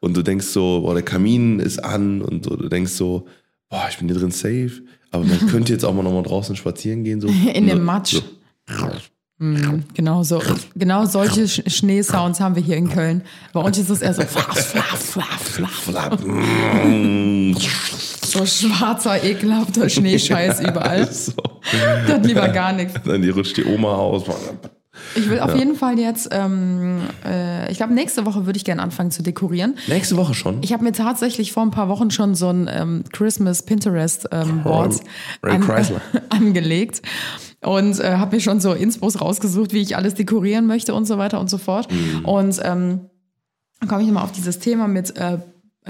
[0.00, 3.26] und du denkst so, boah, der Kamin ist an und so, du denkst so,
[3.74, 7.02] boah, ich bin hier drin safe, aber man könnte jetzt auch mal nochmal draußen spazieren
[7.04, 7.20] gehen.
[7.20, 7.28] So.
[7.54, 8.14] In dem Matsch.
[8.68, 8.90] So.
[9.38, 10.40] Mhm, genau so.
[10.76, 13.22] Genau solche Sch Schneesounds haben wir hier in Köln.
[13.52, 16.20] Bei uns ist es eher so flaff, flaff, flaff, flaff.
[16.20, 16.20] Flap.
[18.24, 21.08] So schwarzer, ekelhafter Schneescheiß überall.
[21.12, 21.32] So.
[22.06, 22.94] Das lieber gar nichts.
[23.04, 24.24] Dann die rutscht die Oma aus.
[25.14, 28.82] Ich will auf jeden Fall jetzt, ähm, äh, ich glaube, nächste Woche würde ich gerne
[28.82, 29.76] anfangen zu dekorieren.
[29.86, 30.62] Nächste Woche schon.
[30.62, 34.62] Ich habe mir tatsächlich vor ein paar Wochen schon so ein ähm, Christmas Pinterest ähm,
[34.62, 35.00] Board
[35.42, 36.00] Ray Chrysler.
[36.30, 37.02] angelegt.
[37.62, 41.18] und äh, habe mir schon so Inspos rausgesucht, wie ich alles dekorieren möchte und so
[41.18, 41.90] weiter und so fort.
[41.90, 42.24] Mhm.
[42.24, 43.10] Und ähm,
[43.80, 45.38] dann komme ich nochmal auf dieses Thema mit, äh,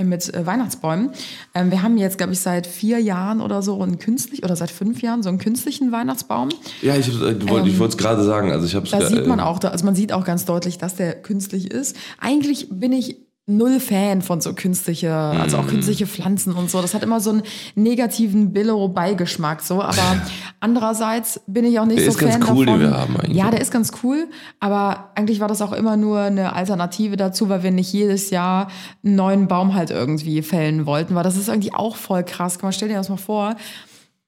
[0.03, 1.11] mit äh, Weihnachtsbäumen.
[1.55, 4.71] Ähm, wir haben jetzt, glaube ich, seit vier Jahren oder so einen künstlich oder seit
[4.71, 6.49] fünf Jahren so einen künstlichen Weihnachtsbaum.
[6.83, 8.51] Ja, ich, äh, wollte ich wollte es gerade sagen.
[8.51, 11.15] Also ich habe Da sieht man auch, also man sieht auch ganz deutlich, dass der
[11.15, 11.97] künstlich ist.
[12.19, 16.81] Eigentlich bin ich null Fan von so künstliche, also auch künstliche Pflanzen und so.
[16.81, 17.43] Das hat immer so einen
[17.75, 19.83] negativen Billo-Beigeschmack so.
[19.83, 20.23] Aber
[20.61, 22.81] andererseits bin ich auch nicht Der so ist ganz Fan cool, davon.
[22.81, 23.37] den wir haben eigentlich.
[23.37, 24.29] Ja, der ist ganz cool.
[24.61, 28.69] Aber eigentlich war das auch immer nur eine Alternative dazu, weil wir nicht jedes Jahr
[29.05, 31.15] einen neuen Baum halt irgendwie fällen wollten.
[31.15, 32.55] Weil das ist irgendwie auch voll krass.
[32.55, 33.57] Guck mal, stell dir das mal vor.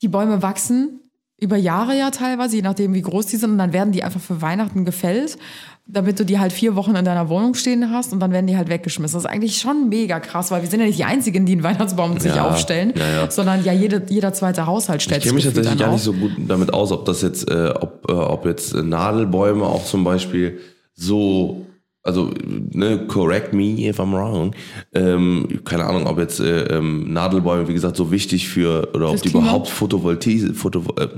[0.03, 1.01] Die Bäume wachsen
[1.39, 4.21] über Jahre ja teilweise, je nachdem wie groß die sind, und dann werden die einfach
[4.21, 5.37] für Weihnachten gefällt,
[5.89, 8.57] damit du die halt vier Wochen in deiner Wohnung stehen hast und dann werden die
[8.57, 9.17] halt weggeschmissen.
[9.17, 11.63] Das ist eigentlich schon mega krass, weil wir sind ja nicht die Einzigen, die einen
[11.63, 13.31] Weihnachtsbaum sich Ja, aufstellen, ja, ja.
[13.31, 16.13] sondern ja jede, jeder zweite Haushalt stellt Ich kenne mich sich tatsächlich gar nicht so
[16.13, 20.59] gut damit aus, ob das jetzt, äh, ob, äh, ob jetzt Nadelbäume auch zum Beispiel
[20.93, 21.65] so,
[22.03, 22.31] also
[22.73, 24.55] ne, correct me if I'm wrong.
[24.93, 29.11] Ähm, keine Ahnung, ob jetzt äh, ähm, Nadelbäume, wie gesagt, so wichtig für oder ob
[29.13, 29.45] Fürs die Klima?
[29.45, 31.09] überhaupt Photovoltaik, Photo, äh,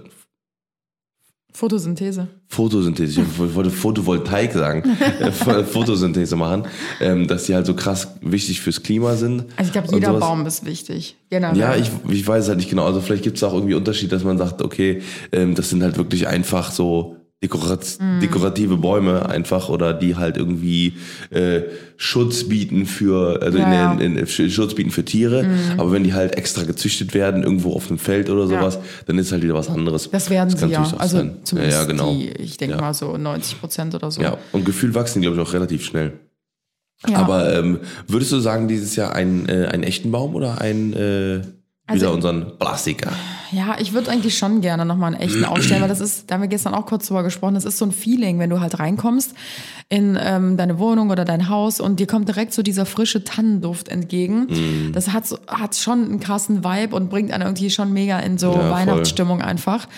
[1.53, 2.29] Photosynthese.
[2.49, 4.83] Photosynthese, ich wollte Photovoltaik sagen,
[5.21, 6.67] äh, Photosynthese machen,
[7.01, 9.47] ähm, dass die halt so krass wichtig fürs Klima sind.
[9.57, 10.13] Also ich glaube, jeder.
[10.13, 11.17] Baum ist wichtig.
[11.31, 11.57] Generell.
[11.57, 12.85] Ja, ich, ich weiß halt nicht genau.
[12.85, 15.97] Also vielleicht gibt es auch irgendwie Unterschied, dass man sagt, okay, ähm, das sind halt
[15.97, 18.21] wirklich einfach so dekorat Mhm.
[18.21, 20.95] dekorative Bäume einfach oder die halt irgendwie
[21.31, 21.63] äh,
[21.97, 23.93] Schutz bieten für also Ja, ja.
[23.93, 25.47] in, in, in, Schutz bieten für Tiere.
[25.77, 29.31] Aber wenn die halt extra gezüchtet werden irgendwo auf einem Feld oder sowas, dann ist
[29.31, 30.11] halt wieder was anderes.
[30.11, 30.95] das werden kann sie ja.
[30.99, 31.37] Also sein.
[31.45, 32.13] zumindest ja, ja, genau.
[32.13, 32.81] die, ich denke Ja.
[32.81, 34.21] mal so 90 Prozent oder so.
[34.21, 36.15] Ja, und Gefühl wachsen, glaube ich, auch relativ schnell.
[37.09, 37.19] Ja.
[37.19, 41.43] Aber ähm, würdest du sagen, dieses Jahr ein, äh, einen echten Baum oder ein äh,
[41.87, 43.13] Also- wieder unseren Klassiker?
[43.53, 46.43] Ja, ich würde eigentlich schon gerne nochmal einen echten aufstellen, weil das ist, da haben
[46.43, 49.35] wir gestern auch kurz drüber gesprochen, das ist so ein Feeling, wenn du halt reinkommst
[49.89, 53.89] in ähm, deine Wohnung oder dein Haus und dir kommt direkt so dieser frische Tannenduft
[53.89, 54.47] entgegen.
[54.51, 54.93] Mhm.
[54.93, 58.53] Das hat, hat schon einen krassen Vibe und bringt einen irgendwie schon mega in so
[58.53, 58.71] Ja.
[58.71, 59.89] Weihnachtsstimmung einfach.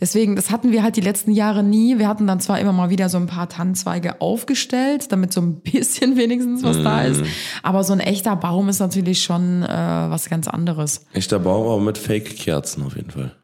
[0.00, 1.98] Deswegen, das hatten wir halt die letzten Jahre nie.
[1.98, 5.60] Wir hatten dann zwar immer mal wieder so ein paar Tannenzweige aufgestellt, damit so ein
[5.62, 7.12] bisschen wenigstens was da Mhm.
[7.12, 7.22] ist.
[7.62, 11.04] Aber so ein echter Baum ist natürlich schon äh, was ganz anderes.
[11.12, 13.36] Echter Baum, aber mit Fake-Kerzen auf jeden Fall.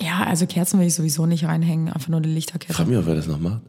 [0.00, 2.74] Ja, also Kerzen will ich sowieso nicht reinhängen, einfach nur eine Ich Lichterkette.
[2.74, 3.62] frage mich, ob wer das noch macht.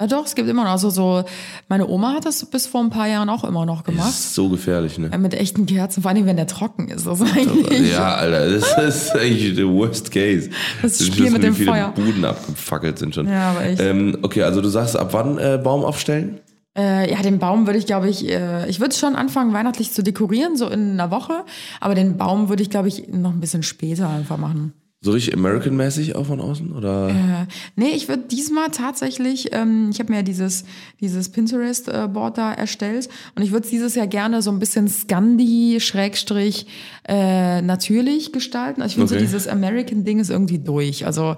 [0.00, 1.22] Ja doch, es gibt immer noch, also so,
[1.68, 4.08] meine Oma hat das bis vor ein paar Jahren auch immer noch Das gemacht.
[4.08, 5.10] ist so gefährlich, ne?
[5.12, 7.06] Äh, Mit echten Kerzen, vor allem wenn der trocken ist.
[7.06, 10.50] Das ist eigentlich, Ja, Alter, das ist eigentlich der Worst Case.
[10.80, 11.92] Das Du Spiel wissen, mit dem viele Feuer.
[11.94, 13.28] Buden abgefackelt sind schon.
[13.28, 13.80] Ja, aber echt.
[13.80, 16.40] Ähm, okay, also du sagst, ab wann äh, Baum aufstellen?
[16.76, 20.02] Äh, ja, den Baum würde ich, glaube ich, äh, ich würde schon anfangen, weihnachtlich zu
[20.02, 21.44] dekorieren, so in einer Woche.
[21.80, 24.72] Aber den Baum würde ich, glaube ich, noch ein bisschen später einfach machen.
[25.04, 26.70] So richtig American-mäßig auch von außen?
[26.72, 27.08] Oder?
[27.08, 30.64] Äh, nee, ich würde diesmal tatsächlich, ähm, ich habe mir ja dieses,
[31.00, 36.66] dieses Pinterest-Board da erstellt und ich würde dieses Jahr gerne so ein bisschen Scandi, Schrägstrich,
[37.08, 38.80] äh, natürlich gestalten.
[38.80, 39.18] Also ich finde Okay.
[39.18, 41.04] so dieses American-Ding ist irgendwie durch.
[41.04, 41.34] Also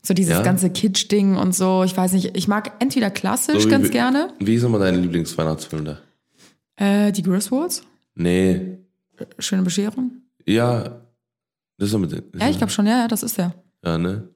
[0.00, 0.42] so dieses Ja?
[0.42, 1.84] ganze Kitsch-Ding und so.
[1.84, 5.02] Ich weiß nicht, ich mag entweder klassisch So wie- ganz gerne, Wie ist nochmal dein
[5.02, 5.98] Lieblingsweihnachtsfilm da?
[6.76, 7.82] äh, die Griswolds,
[8.14, 8.78] Nee.
[9.38, 10.12] schöne Bescherung.
[10.46, 11.01] Ja.
[11.78, 12.12] Das ist mit.
[12.38, 13.54] Ja, ich glaube schon, ja, ja, das ist der.
[13.84, 14.28] Ja, ne?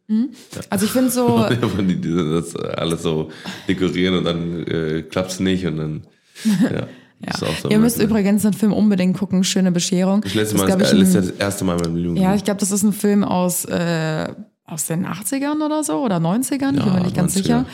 [0.70, 3.30] Also ich finde so, Ja, die, die das alles so
[3.68, 6.06] dekorieren und dann äh, klappt's nicht und dann.
[6.44, 6.86] Ja.
[7.18, 10.20] Das auch so ihr müsst übrigens den Film unbedingt gucken, schöne Bescherung.
[10.20, 12.16] Das letzte Mal, glaub das, ich, das ja das erste Mal meinem Leben.
[12.16, 14.34] Ja, ich glaube, das ist ein Film aus, äh,
[14.68, 17.64] aus den 80ern oder so oder 90ern, ich bin mir nicht ganz 90er, sicher.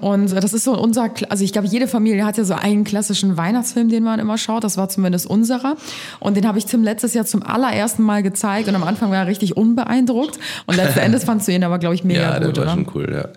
[0.00, 3.36] Und das ist so unser, also ich glaube, jede Familie hat ja so einen klassischen
[3.36, 4.64] Weihnachtsfilm, den man immer schaut.
[4.64, 5.76] Das war zumindest unserer.
[6.18, 8.68] Und den habe ich Tim letztes Jahr zum allerersten Mal gezeigt.
[8.68, 10.38] Und am Anfang war er richtig unbeeindruckt.
[10.66, 12.72] Und letzten Endes fandst du ihn aber, glaube ich, mega Ja, der gut, war oder?
[12.72, 13.28] schon cool, ja.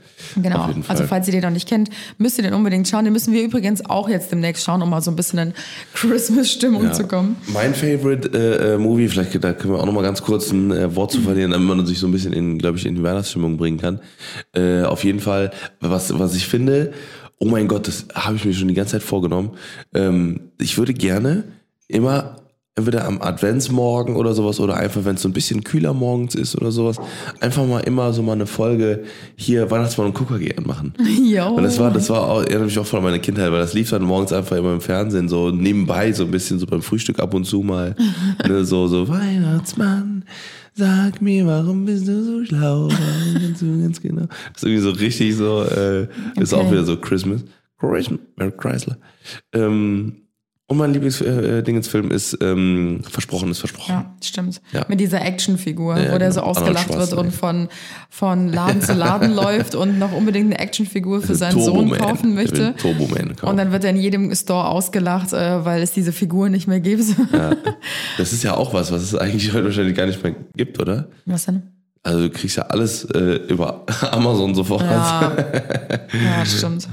[0.41, 0.69] Genau.
[0.87, 3.03] Also falls ihr den noch nicht kennt, müsst ihr den unbedingt schauen.
[3.03, 5.53] Den müssen wir übrigens auch jetzt demnächst schauen, um mal so ein bisschen in
[5.93, 6.91] Christmas-Stimmung Ja.
[6.93, 7.35] zu kommen.
[7.53, 10.71] Mein Favorite äh, äh, Movie, vielleicht da können wir auch noch mal ganz kurz ein
[10.71, 13.03] äh, Wort zu verlieren, damit man sich so ein bisschen in, glaube ich, in die
[13.03, 13.99] Weihnachtsstimmung bringen kann.
[14.53, 16.93] Äh, auf jeden Fall, was, was ich finde,
[17.39, 19.51] oh mein Gott, das habe ich mir schon die ganze Zeit vorgenommen.
[19.93, 21.43] Ähm, ich würde gerne
[21.87, 22.37] immer
[22.77, 26.57] entweder am Adventsmorgen oder sowas oder einfach, wenn es so ein bisschen kühler morgens ist
[26.57, 26.97] oder sowas,
[27.39, 29.05] einfach mal immer so mal eine Folge
[29.37, 30.93] hier Weihnachtsmann und Kuckuck anmachen.
[31.25, 31.47] Jo.
[31.47, 33.89] Und das war, das war auch, erinnert mich auch von meiner Kindheit, weil das lief
[33.89, 37.33] dann morgens einfach immer im Fernsehen, so nebenbei, so ein bisschen so beim Frühstück ab
[37.33, 37.95] und zu mal.
[38.47, 40.25] ne, so, so, Weihnachtsmann,
[40.75, 42.89] sag mir, warum bist du so schlau?
[43.59, 44.25] Du ganz genau.
[44.53, 46.07] Das ist irgendwie so richtig so, äh,
[46.39, 46.61] ist Okay.
[46.63, 47.43] auch wieder so Christmas.
[47.79, 48.97] Christmas, Merry Chrysler.
[49.53, 50.24] Ähm,
[50.67, 53.91] Und mein Lieblingsdingensfilm ist ähm, Versprochen ist Versprochen.
[53.91, 54.61] Ja, stimmt.
[54.73, 54.83] Ja.
[54.87, 56.51] Mit dieser Actionfigur, Ja, wo der so genau.
[56.51, 57.69] ausgelacht Arnold wird und von,
[58.09, 61.99] von Laden zu Laden läuft und noch unbedingt eine Actionfigur für seinen Sohn Turboman.
[61.99, 62.73] kaufen möchte.
[62.77, 63.51] Turboman kaufen.
[63.51, 66.79] Und dann wird er in jedem Store ausgelacht, äh, weil es diese Figur nicht mehr
[66.79, 67.03] gibt.
[68.17, 71.09] Das ist ja auch was, was es eigentlich heute wahrscheinlich gar nicht mehr gibt, oder?
[71.25, 71.63] Was denn?
[72.01, 74.81] Also du kriegst ja alles äh, über Amazon sofort.
[74.81, 75.31] Ja,
[76.13, 76.87] ja stimmt.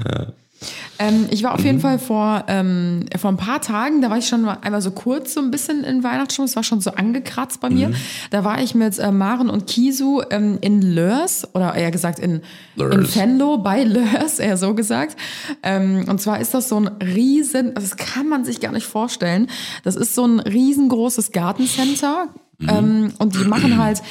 [0.99, 1.65] Ähm, ich war auf Mhm.
[1.65, 4.91] jeden Fall vor, ähm, vor ein paar Tagen, da war ich schon mal einmal so
[4.91, 7.75] kurz so ein bisschen in Weihnachtsstimmung, es war schon so angekratzt bei Mhm.
[7.75, 7.91] mir.
[8.31, 12.41] Da war ich mit äh, Maren und Kisu ähm, in Lörs, oder eher gesagt in,
[12.75, 13.15] in.
[13.15, 15.17] Venlo bei Lörs, eher so gesagt.
[15.63, 18.85] Ähm, und zwar ist das so ein riesen, also das kann man sich gar nicht
[18.87, 19.47] vorstellen,
[19.83, 22.27] das ist so ein riesengroßes Gartencenter
[22.67, 24.01] ähm, und die machen halt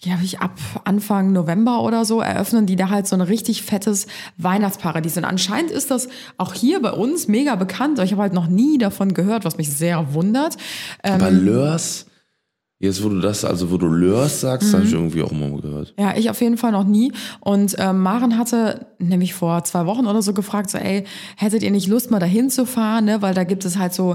[0.00, 0.52] ja, ich ab
[0.84, 4.06] Anfang November oder so eröffnen die da halt so ein richtig fettes
[4.36, 5.16] Weihnachtsparadies.
[5.16, 7.98] Und anscheinend ist das auch hier bei uns mega bekannt.
[7.98, 10.56] Ich habe halt noch nie davon gehört, was mich sehr wundert.
[11.02, 12.06] Ähm, Aber Lörs,
[12.78, 14.76] jetzt wo du das, also wo du Lörs sagst, Mhm.
[14.76, 15.94] habe ich irgendwie auch immer mal gehört.
[15.98, 17.12] Ja, ich auf jeden Fall noch nie.
[17.40, 21.04] Und ähm, Maren hatte nämlich vor zwei Wochen oder so gefragt, so, ey,
[21.36, 23.20] hättet ihr nicht Lust, mal dahin zu fahren, ne?
[23.20, 24.14] Weil da gibt es halt so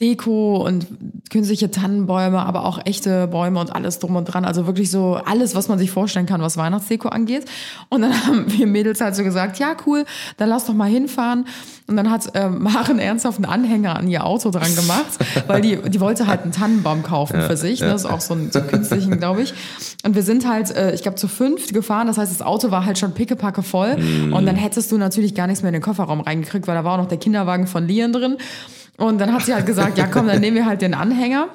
[0.00, 0.88] Deko und
[1.30, 4.44] künstliche Tannenbäume, aber auch echte Bäume und alles drum und dran.
[4.44, 7.44] Also wirklich so alles, was man sich vorstellen kann, was Weihnachtsdeko angeht.
[7.90, 10.04] Und dann haben wir Mädels halt so gesagt, ja cool,
[10.36, 11.46] dann lass doch mal hinfahren.
[11.86, 15.76] Und dann hat ähm, Maren ernsthaft einen Anhänger an ihr Auto dran gemacht, weil die,
[15.76, 17.80] die wollte halt einen Tannenbaum kaufen für sich.
[17.80, 17.88] Ne?
[17.88, 19.54] Das ist auch so ein so einen künstlichen, glaube ich.
[20.04, 22.08] Und wir sind halt, äh, ich glaube, zu fünft gefahren.
[22.08, 23.96] Das heißt, das Auto war halt schon pickepacke voll.
[24.32, 26.94] Und dann hättest du natürlich gar nichts mehr in den Kofferraum reingekriegt, weil da war
[26.94, 28.38] auch noch der Kinderwagen von Lian drin.
[28.96, 31.48] Und dann hat sie halt gesagt, ja komm, dann nehmen wir halt den Anhänger.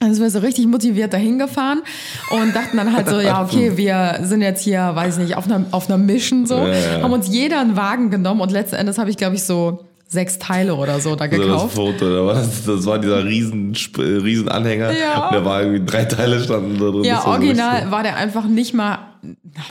[0.00, 1.82] Dann sind wir so richtig motiviert dahin gefahren
[2.30, 5.64] und dachten dann halt so, ja, okay, wir sind jetzt hier, weiß nicht, auf einer,
[5.72, 7.02] auf einer Mission so, ja.
[7.02, 10.38] haben uns jeder einen Wagen genommen und letzten Endes habe ich, glaube ich, so sechs
[10.38, 11.74] Teile oder so da Also das gekauft.
[11.74, 14.92] Foto, da war das, das war dieser riesen, riesen Anhänger.
[14.92, 15.26] Ja.
[15.28, 17.04] Und da war irgendwie drei Teile standen da drin.
[17.04, 18.98] Ja, Das so original war der einfach nicht mal,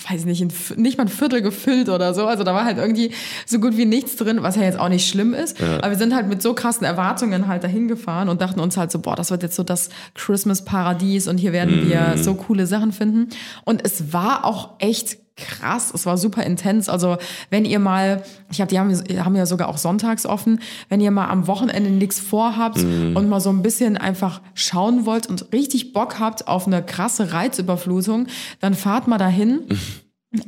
[0.10, 2.26] weiß nicht, ein, nicht mal ein Viertel gefüllt oder so.
[2.28, 3.12] Also da war halt irgendwie
[3.46, 5.62] so gut wie nichts drin, was ja jetzt auch nicht schlimm ist.
[5.62, 8.92] Aber wir sind halt mit so krassen Erwartungen halt dahin gefahren und dachten uns halt
[8.92, 11.90] so, boah, das wird jetzt so das Christmas-Paradies und hier werden Mhm.
[11.90, 13.30] wir so coole Sachen finden.
[13.66, 16.90] Und es war auch echt krass, es war super intens.
[16.90, 17.18] Also
[17.50, 21.12] wenn ihr mal, ich habe, die haben, haben ja sogar auch sonntags offen, wenn ihr
[21.12, 25.94] mal am Wochenende nichts vorhabt und mal so ein bisschen einfach schauen wollt und richtig
[25.94, 28.28] Bock habt auf eine krasse Reizüberflutung,
[28.60, 29.62] dann fahrt mal dahin.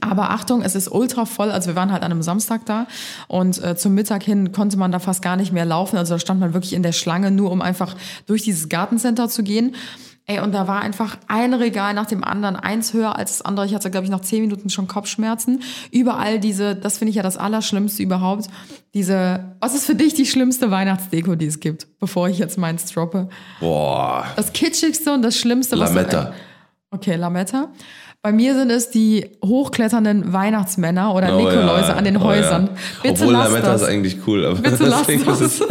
[0.01, 1.51] Aber Achtung, es ist ultra voll.
[1.51, 2.85] Also wir waren halt an einem Samstag da
[3.27, 5.97] und äh, zum Mittag hin konnte man da fast gar nicht mehr laufen.
[5.97, 9.41] Also da stand man wirklich in der Schlange, nur um einfach durch dieses Gartencenter zu
[9.41, 9.75] gehen.
[10.31, 13.65] Ey, und da war einfach ein Regal nach dem anderen, eins höher als das andere.
[13.65, 15.63] Ich hatte, glaube ich, nach zehn Minuten schon Kopfschmerzen.
[15.91, 18.45] Überall diese, das finde ich ja das Allerschlimmste überhaupt.
[18.93, 22.85] Diese, was ist für dich die schlimmste Weihnachtsdeko, die es gibt, bevor ich jetzt meins
[22.93, 23.27] droppe?
[23.59, 24.23] Boah.
[24.35, 26.33] Das kitschigste und das Schlimmste, was Lametta.
[26.91, 27.69] Okay, Lametta.
[28.21, 31.95] Bei mir sind es die hochkletternden Weihnachtsmänner oder Oh, Nikoläuse ja.
[31.95, 32.67] an den Oh, Häusern.
[32.67, 32.71] ja.
[33.01, 33.81] Bitte Obwohl lass Lametta das.
[33.81, 34.45] ist eigentlich cool.
[34.45, 35.41] Aber Bitte lass deswegen das.
[35.41, 35.63] ist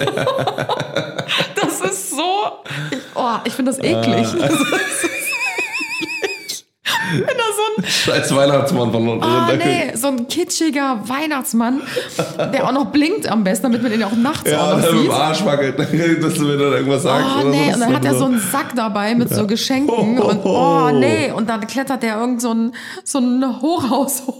[1.55, 2.08] Das ist.
[2.90, 4.26] Ich, oh, ich finde das eklig.
[4.40, 4.48] Ah.
[7.11, 9.56] Das Wenn da so ein, Scheiß Weihnachtsmann von unten runter.
[9.56, 11.80] nee, so ein kitschiger Weihnachtsmann,
[12.52, 14.90] der auch noch blinkt am besten, damit man ihn auch nachts Ja, auch noch mit
[14.90, 15.04] sieht.
[15.04, 15.78] dem Arsch wackelt,
[16.22, 17.26] dass du mir dann irgendwas sagst.
[17.42, 20.90] Oh nee, und dann hat er so einen Sack dabei mit so Geschenken und oh
[20.92, 24.37] nee, und dann klettert der irgend so ein, so ein Hochhaus hoch.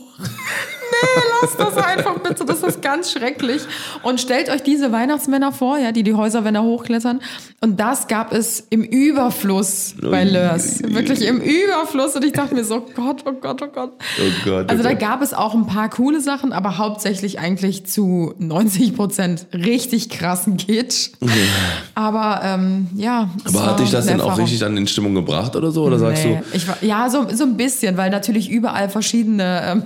[0.91, 3.63] Nee, lass das einfach bitte, das ist ganz schrecklich.
[4.03, 7.21] Und stellt euch diese Weihnachtsmänner vor, ja, die die Häuserwände hochklettern.
[7.61, 10.83] Und das gab es im Überfluss bei Lörs.
[10.83, 12.15] Wirklich im Überfluss.
[12.15, 13.93] Und ich dachte mir so, Gott, oh Gott, oh Gott.
[13.97, 17.87] Oh Gott, oh Also da gab es auch ein paar coole Sachen, aber hauptsächlich eigentlich
[17.87, 21.11] zu 90 Prozent richtig krassen Kitsch.
[21.95, 23.31] Aber ähm, ja.
[23.45, 25.85] Aber hat dich das denn auch richtig dann in Stimmung gebracht oder so?
[25.85, 29.63] Oder sagst Nee, du, ich war, ja, so, so ein bisschen, weil natürlich überall verschiedene
[29.65, 29.83] ähm,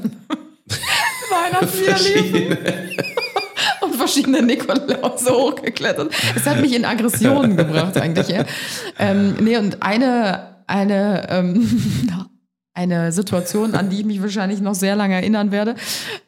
[1.33, 2.57] Weihnachtslieder.
[3.81, 6.13] Und verschiedene Nikolause hochgeklettert.
[6.37, 8.29] Es hat mich in Aggressionen gebracht eigentlich.
[8.29, 8.45] Ja.
[8.99, 12.29] Ähm, nee, und eine, eine, ähm,
[12.75, 15.75] eine Situation, an die ich mich wahrscheinlich noch sehr lange erinnern werde.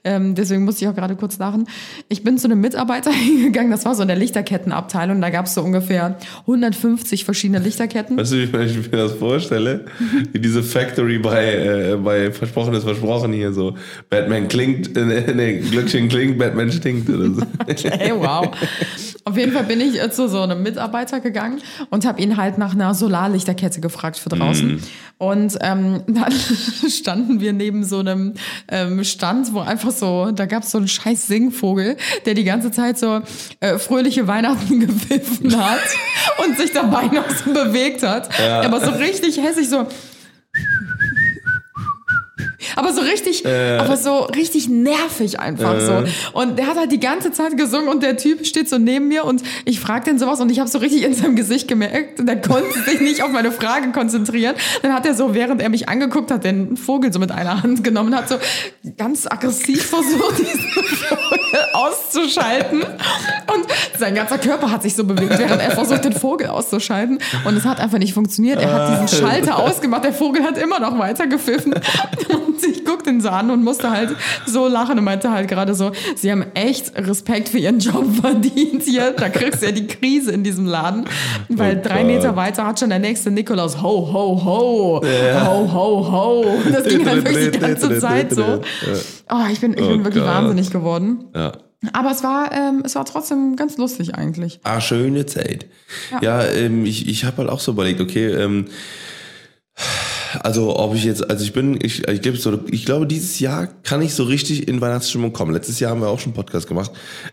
[0.04, 1.66] Ähm, deswegen musste ich auch gerade kurz lachen.
[2.08, 5.54] Ich bin zu einem Mitarbeiter hingegangen, das war so in der Lichterkettenabteilung, da gab es
[5.54, 8.18] so ungefähr 150 verschiedene Lichterketten.
[8.18, 9.86] weißt du, wie ich mir das vorstelle?
[10.32, 13.76] Wie diese Factory bei, äh, bei Versprochen ist Versprochen hier so.
[14.10, 17.42] Batman klingt, äh, nee, Glöckchen klingt, Batman stinkt oder so.
[17.88, 18.50] Ey, wow.
[19.26, 22.58] Auf jeden Fall bin ich äh, zu so einem Mitarbeiter gegangen und habe ihn halt
[22.58, 24.82] nach einer Solarlichterkette gefragt für draußen.
[25.16, 26.32] Und ähm, dann
[26.90, 28.34] standen wir neben so einem
[28.68, 32.70] ähm, Stand, wo einfach so, da gab es so einen scheiß Singvogel, der die ganze
[32.70, 33.22] Zeit so
[33.60, 35.80] äh, fröhliche Weihnachten gepfiffen hat
[36.44, 38.28] und sich dabei noch so bewegt hat.
[38.40, 39.86] Aber so richtig hässlich so.
[42.76, 46.04] Aber so richtig, aber so richtig nervig einfach so.
[46.32, 49.24] Und der hat halt die ganze Zeit gesungen und der Typ steht so neben mir
[49.24, 52.40] und ich frage den sowas und ich habe so richtig in seinem Gesicht gemerkt, der
[52.40, 54.54] konnte sich nicht auf meine Fragen konzentrieren.
[54.82, 57.84] Dann hat er so, während er mich angeguckt hat, den Vogel so mit einer Hand
[57.84, 58.36] genommen, hat so
[58.96, 62.80] ganz aggressiv versucht, diesen Vogel auszuschalten.
[62.82, 63.66] Und
[63.98, 67.18] sein ganzer Körper hat sich so bewegt, während er versucht, den Vogel auszuschalten.
[67.44, 68.60] Und es hat einfach nicht funktioniert.
[68.60, 71.74] Er hat diesen Schalter ausgemacht, der Vogel hat immer noch weiter gepfiffen.
[73.04, 76.30] Guckte ihn so an und musste halt so lachen und meinte halt gerade so, sie
[76.32, 79.10] haben echt Respekt für ihren Job verdient hier.
[79.12, 81.04] Da kriegst du ja die Krise in diesem Laden.
[81.50, 82.06] Weil Oh drei Gott.
[82.06, 85.02] Meter weiter hat schon der nächste Nikolaus ho, ho, ho.
[85.04, 86.44] Ho, ho, ho.
[86.72, 88.62] Das ging halt wirklich die ganze Zeit so.
[89.30, 90.32] Oh, ich bin, ich bin Oh wirklich Gott.
[90.34, 91.24] wahnsinnig geworden.
[91.34, 91.52] Ja.
[91.92, 94.60] Aber es war, ähm, es war trotzdem ganz lustig eigentlich.
[94.62, 95.66] Ah, schöne Zeit.
[96.22, 98.64] Ja, ähm, ich, ich habe halt auch so überlegt, okay, ähm,
[100.40, 103.68] also ob ich jetzt, also ich bin, ich, ich, glaube, so, ich glaube, dieses Jahr
[103.82, 105.52] kann ich so richtig in Weihnachtsstimmung kommen.
[105.52, 106.90] Letztes Jahr haben wir auch schon einen Podcast gemacht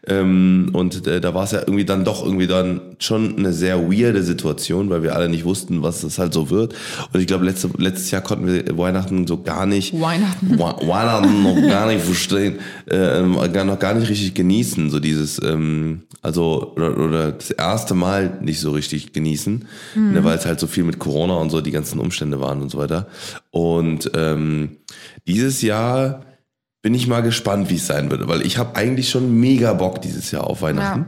[0.07, 3.91] ähm, und äh, da war es ja irgendwie dann doch irgendwie dann schon eine sehr
[3.91, 6.73] weirde Situation, weil wir alle nicht wussten, was es halt so wird.
[7.13, 10.59] Und ich glaube, letzte, letztes Jahr konnten wir Weihnachten so gar nicht Weihnachten.
[10.59, 16.73] Weihnachten noch gar nicht verstehen, gar noch gar nicht richtig genießen, so dieses, ähm, also
[16.75, 20.83] oder, oder das erste Mal nicht so richtig genießen, ne, weil es halt so viel
[20.83, 22.90] mit Corona und so die ganzen Umstände waren und so weiter.
[23.49, 24.77] Und ähm,
[25.27, 26.25] dieses Jahr
[26.81, 30.01] bin ich mal gespannt, wie es sein wird, weil ich habe eigentlich schon mega Bock
[30.01, 31.07] dieses Jahr auf Weihnachten.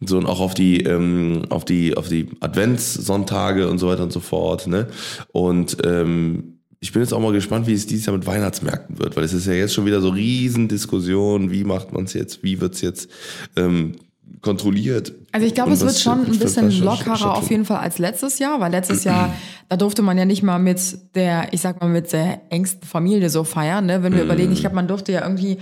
[0.00, 4.12] So und auch auf die, ähm, auf die, auf die Adventssonntage und so weiter und
[4.12, 4.86] so fort, ne?
[5.32, 9.14] Und ähm, ich bin jetzt auch mal gespannt, wie es dieses Jahr mit Weihnachtsmärkten wird,
[9.14, 12.62] weil es ist ja jetzt schon wieder so Riesendiskussion, wie macht man es jetzt, wie
[12.62, 13.10] wird es jetzt
[13.56, 13.96] ähm,
[14.42, 15.12] kontrolliert.
[15.32, 18.60] Also ich glaube, es wird schon ein bisschen lockerer auf jeden Fall als letztes Jahr,
[18.60, 19.34] weil letztes Jahr,
[19.68, 20.80] da durfte man ja nicht mal mit
[21.14, 24.02] der, ich sag mal, mit der engsten Familie so feiern, ne?
[24.02, 25.58] Wenn wir überlegen, ich glaube, man durfte ja irgendwie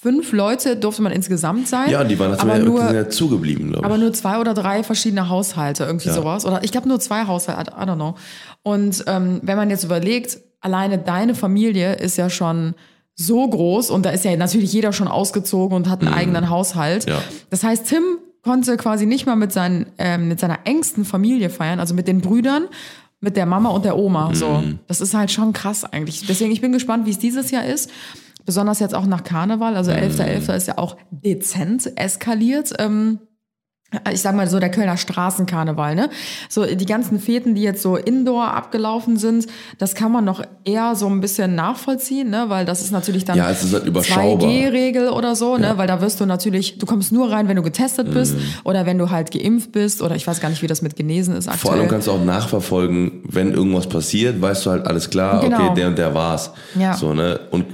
[0.00, 1.90] fünf Leute durfte man insgesamt sein.
[1.90, 3.84] Ja, die aber Weihnachtsmärkte nur, sind ja zugeblieben, glaube ich.
[3.84, 6.14] aber nur zwei oder drei verschiedene Haushalte, irgendwie Ja.
[6.14, 6.46] sowas.
[6.46, 8.14] Oder ich glaube nur zwei Haushalte, I don't know.
[8.62, 12.74] Und ähm, wenn man jetzt überlegt, alleine deine Familie ist ja schon
[13.20, 17.06] so groß und da ist ja natürlich jeder schon ausgezogen und hat einen eigenen Haushalt.
[17.06, 17.12] Mhm.
[17.12, 17.22] Ja.
[17.50, 18.02] Das heißt, Tim
[18.42, 22.20] konnte quasi nicht mal mit, seinen, ähm, mit seiner engsten Familie feiern, also mit den
[22.20, 22.66] Brüdern,
[23.20, 24.30] mit der Mama und der Oma.
[24.34, 24.78] So, Mhm.
[24.86, 26.26] das ist halt schon krass eigentlich.
[26.28, 27.90] Deswegen, ich bin gespannt, wie es dieses Jahr ist.
[28.46, 30.54] Besonders jetzt auch nach Karneval, also 11.11.
[30.54, 32.72] ist ja auch dezent eskaliert.
[32.78, 33.18] Ähm,
[34.12, 36.10] ich sag mal so der Kölner Straßenkarneval, ne?
[36.50, 39.46] So die ganzen Feten, die jetzt so indoor abgelaufen sind,
[39.78, 42.44] das kann man noch eher so ein bisschen nachvollziehen, ne?
[42.48, 44.46] Weil das ist natürlich dann Ja, es ist halt überschaubar.
[44.46, 45.72] 2G-Regel oder so, ne?
[45.76, 48.40] Weil da wirst du natürlich, du kommst nur rein, wenn du getestet bist Mhm.
[48.64, 51.34] oder wenn du halt geimpft bist oder ich weiß gar nicht, wie das mit genesen
[51.34, 51.72] ist aktuell.
[51.72, 55.56] Vor allem kannst du auch nachverfolgen, wenn irgendwas passiert, weißt du halt alles klar, Genau.
[55.64, 56.50] okay, der und der war's.
[56.78, 56.94] Ja.
[56.94, 57.40] So, ne?
[57.50, 57.64] Und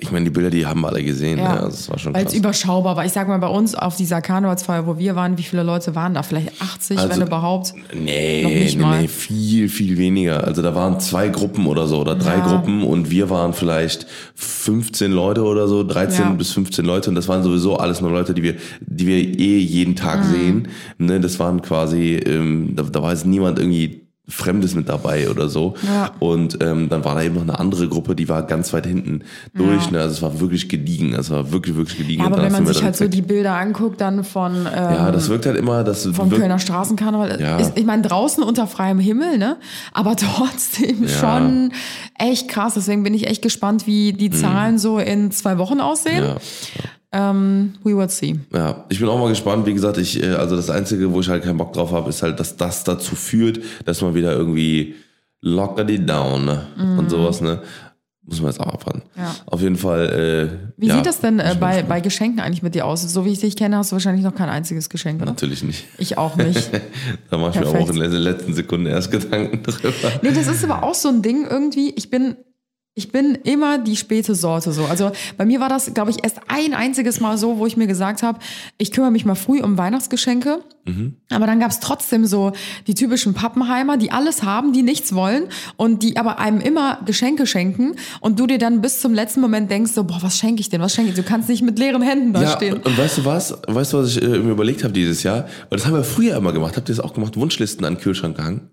[0.00, 1.52] ich meine, die Bilder, die haben wir alle gesehen, Ja.
[1.54, 1.60] ne?
[1.60, 3.04] Also, das war schon es überschaubar war.
[3.04, 6.14] Ich sag mal, bei uns auf dieser Karnevalsfeier, wo wir waren, wie viele Leute waren
[6.14, 6.22] da?
[6.22, 7.74] Vielleicht 80, Also, wenn überhaupt.
[7.94, 10.44] Nee, nee, nee, viel, viel weniger.
[10.44, 12.46] Also da waren zwei Gruppen oder so oder drei Ja.
[12.46, 16.30] Gruppen und wir waren vielleicht 15 Leute oder so, 13 Ja.
[16.32, 19.58] bis 15 Leute und das waren sowieso alles nur Leute, die wir, die wir eh
[19.58, 20.30] jeden Tag Mhm.
[20.32, 20.68] sehen.
[20.98, 25.48] Ne, das waren quasi, ähm, da, da war jetzt niemand irgendwie Fremdes mit dabei oder
[25.48, 25.74] so.
[25.82, 26.12] Ja.
[26.20, 29.22] Und ähm, dann war da eben noch eine andere Gruppe, die war ganz weit hinten
[29.52, 29.86] durch.
[29.86, 29.90] Ja.
[29.90, 30.00] Ne?
[30.00, 31.12] Also es war wirklich gediegen.
[31.14, 32.22] Es war wirklich, wirklich gediegen.
[32.22, 34.66] Ja, aber wenn man sich halt so die Bilder anguckt, dann von, ähm.
[34.74, 37.40] Ja, das wirkt halt immer, das vom Kölner Straßenkarneval.
[37.40, 37.58] Ja.
[37.58, 39.56] Ist, ich meine, draußen unter freiem Himmel, ne?
[39.92, 41.08] Aber trotzdem Ja.
[41.08, 41.72] schon
[42.16, 42.74] echt krass.
[42.74, 46.36] Deswegen bin ich echt gespannt, wie die Zahlen so in zwei Wochen aussehen.
[47.12, 47.30] Ja.
[47.30, 48.36] Ähm, we will see.
[48.52, 49.66] Ja, ich bin auch mal gespannt.
[49.66, 52.22] Wie gesagt, ich, äh, also das Einzige, wo ich halt keinen Bock drauf habe, ist
[52.22, 54.94] halt, dass das dazu führt, dass man wieder irgendwie
[55.40, 56.66] locker die down ne?
[56.96, 57.60] und sowas, ne?
[58.24, 59.02] Muss man jetzt auch abwarten.
[59.16, 59.34] Ja.
[59.46, 60.08] Auf jeden Fall.
[60.08, 63.02] Äh, Wie ja, sieht das denn äh, bei, bei Geschenken eigentlich mit dir aus?
[63.02, 65.32] So wie ich dich kenne, hast du wahrscheinlich noch kein einziges Geschenk, oder?
[65.32, 65.86] Natürlich nicht.
[65.98, 66.70] Ich auch nicht.
[67.30, 67.90] Da mache ich mir Perfekt.
[67.90, 70.12] auch in der letzten Sekunde erst Gedanken drüber.
[70.22, 71.90] Nee, das ist aber auch so ein Ding irgendwie.
[71.96, 72.36] Ich bin
[72.94, 74.84] Ich bin immer die späte Sorte so.
[74.84, 77.86] Also bei mir war das, glaube ich, erst ein einziges Mal so, wo ich mir
[77.86, 78.38] gesagt habe,
[78.76, 80.62] ich kümmere mich mal früh um Weihnachtsgeschenke.
[81.30, 82.52] Aber dann gab es trotzdem so
[82.88, 85.44] die typischen Pappenheimer, die alles haben, die nichts wollen
[85.76, 89.70] und die aber einem immer Geschenke schenken und du dir dann bis zum letzten Moment
[89.70, 90.80] denkst, so, boah, was schenke ich denn?
[90.82, 91.16] Was schenke ich?
[91.16, 92.74] Du kannst nicht mit leeren Händen da Ja, stehen.
[92.74, 93.56] und, und weißt du was?
[93.68, 95.46] Weißt du, was ich äh, mir überlegt habe dieses Jahr?
[95.70, 96.76] Weil das haben wir früher immer gemacht.
[96.76, 97.36] Habt ihr das auch gemacht?
[97.36, 98.68] Wunschlisten an den Kühlschrank gehangen?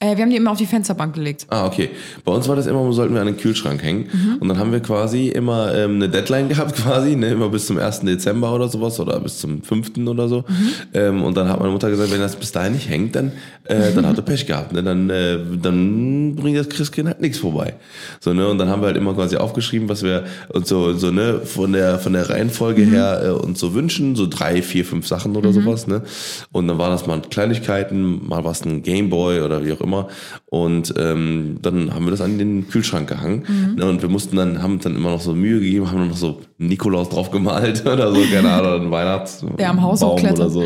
[0.00, 1.46] Äh, wir haben die immer auf die Fensterbank gelegt.
[1.48, 1.90] Ah, okay.
[2.24, 4.06] Bei uns war das immer, sollten wir an den Kühlschrank hängen.
[4.12, 4.36] Mhm.
[4.38, 7.78] Und dann haben wir quasi immer ähm, eine Deadline gehabt, quasi, ne, immer bis zum
[7.78, 8.00] 1.
[8.02, 9.98] Dezember oder sowas oder bis zum 5.
[10.06, 10.44] oder so.
[10.46, 10.70] Mhm.
[10.94, 13.32] Ähm, und dann hat meine Mutter gesagt, wenn das bis dahin nicht hängt, dann,
[13.64, 14.72] äh, dann hat er Pech gehabt.
[14.72, 14.84] Ne?
[14.84, 17.74] Dann, äh, dann bringt das Christkind halt nichts vorbei.
[18.20, 18.46] So, ne?
[18.46, 21.72] Und dann haben wir halt immer quasi aufgeschrieben, was wir uns so, so ne, von
[21.72, 22.92] der, von der Reihenfolge Mhm.
[22.92, 25.88] her äh, uns so wünschen, so drei, vier, fünf Sachen oder sowas.
[25.88, 26.02] Ne?
[26.52, 29.87] Und dann war das mal Kleinigkeiten, mal was ein Gameboy oder wie auch immer.
[30.46, 33.44] Und ähm, dann haben wir das an den Kühlschrank gehangen.
[33.48, 33.74] Mhm.
[33.76, 36.16] Ne, und wir mussten dann, haben uns dann immer noch so Mühe gegeben, haben noch
[36.16, 40.50] so Nikolaus drauf gemalt oder so, keine Ahnung, oder ein Weihnachts Der am Haus oder
[40.50, 40.64] so.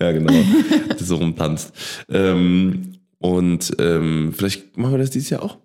[0.00, 0.32] Ja, genau.
[0.96, 1.72] so rumtanzt.
[2.10, 5.58] Ähm, und ähm, vielleicht machen wir das dieses Jahr auch.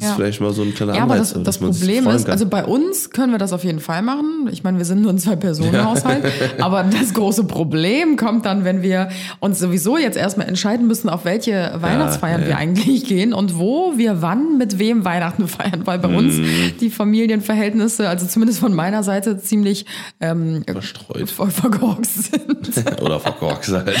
[0.00, 0.12] Das Ja.
[0.12, 3.10] ist vielleicht mal so ein kleiner Ja, aber das, das Problem ist, also bei uns
[3.10, 4.48] können wir das auf jeden Fall machen.
[4.50, 6.24] Ich meine, wir sind nur ein Zwei-Personen-Haushalt.
[6.58, 11.26] aber das große Problem kommt dann, wenn wir uns sowieso jetzt erstmal entscheiden müssen, auf
[11.26, 12.56] welche Weihnachtsfeiern ja, wir ja.
[12.56, 15.82] eigentlich gehen und wo wir wann mit wem Weihnachten feiern.
[15.84, 16.72] Weil bei uns Mhm.
[16.80, 19.84] die Familienverhältnisse, also zumindest von meiner Seite, ziemlich
[20.20, 21.30] ähm, Verstreut.
[21.30, 23.00] voll verkorkst sind.
[23.02, 23.94] Oder verkorkst halt.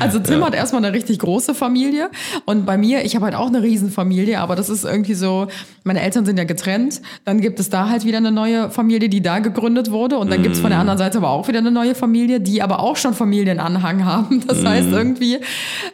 [0.00, 2.10] Also Tim hat erstmal eine richtig große Familie
[2.46, 5.48] und bei mir, ich habe halt auch eine Riesenfamilie, aber das ist irgendwie so,
[5.82, 9.20] meine Eltern sind ja getrennt, dann gibt es da halt wieder eine neue Familie, die
[9.20, 11.70] da gegründet wurde und dann gibt es von der anderen Seite aber auch wieder eine
[11.70, 14.42] neue Familie, die aber auch schon Familienanhang haben.
[14.46, 15.40] Das heißt irgendwie,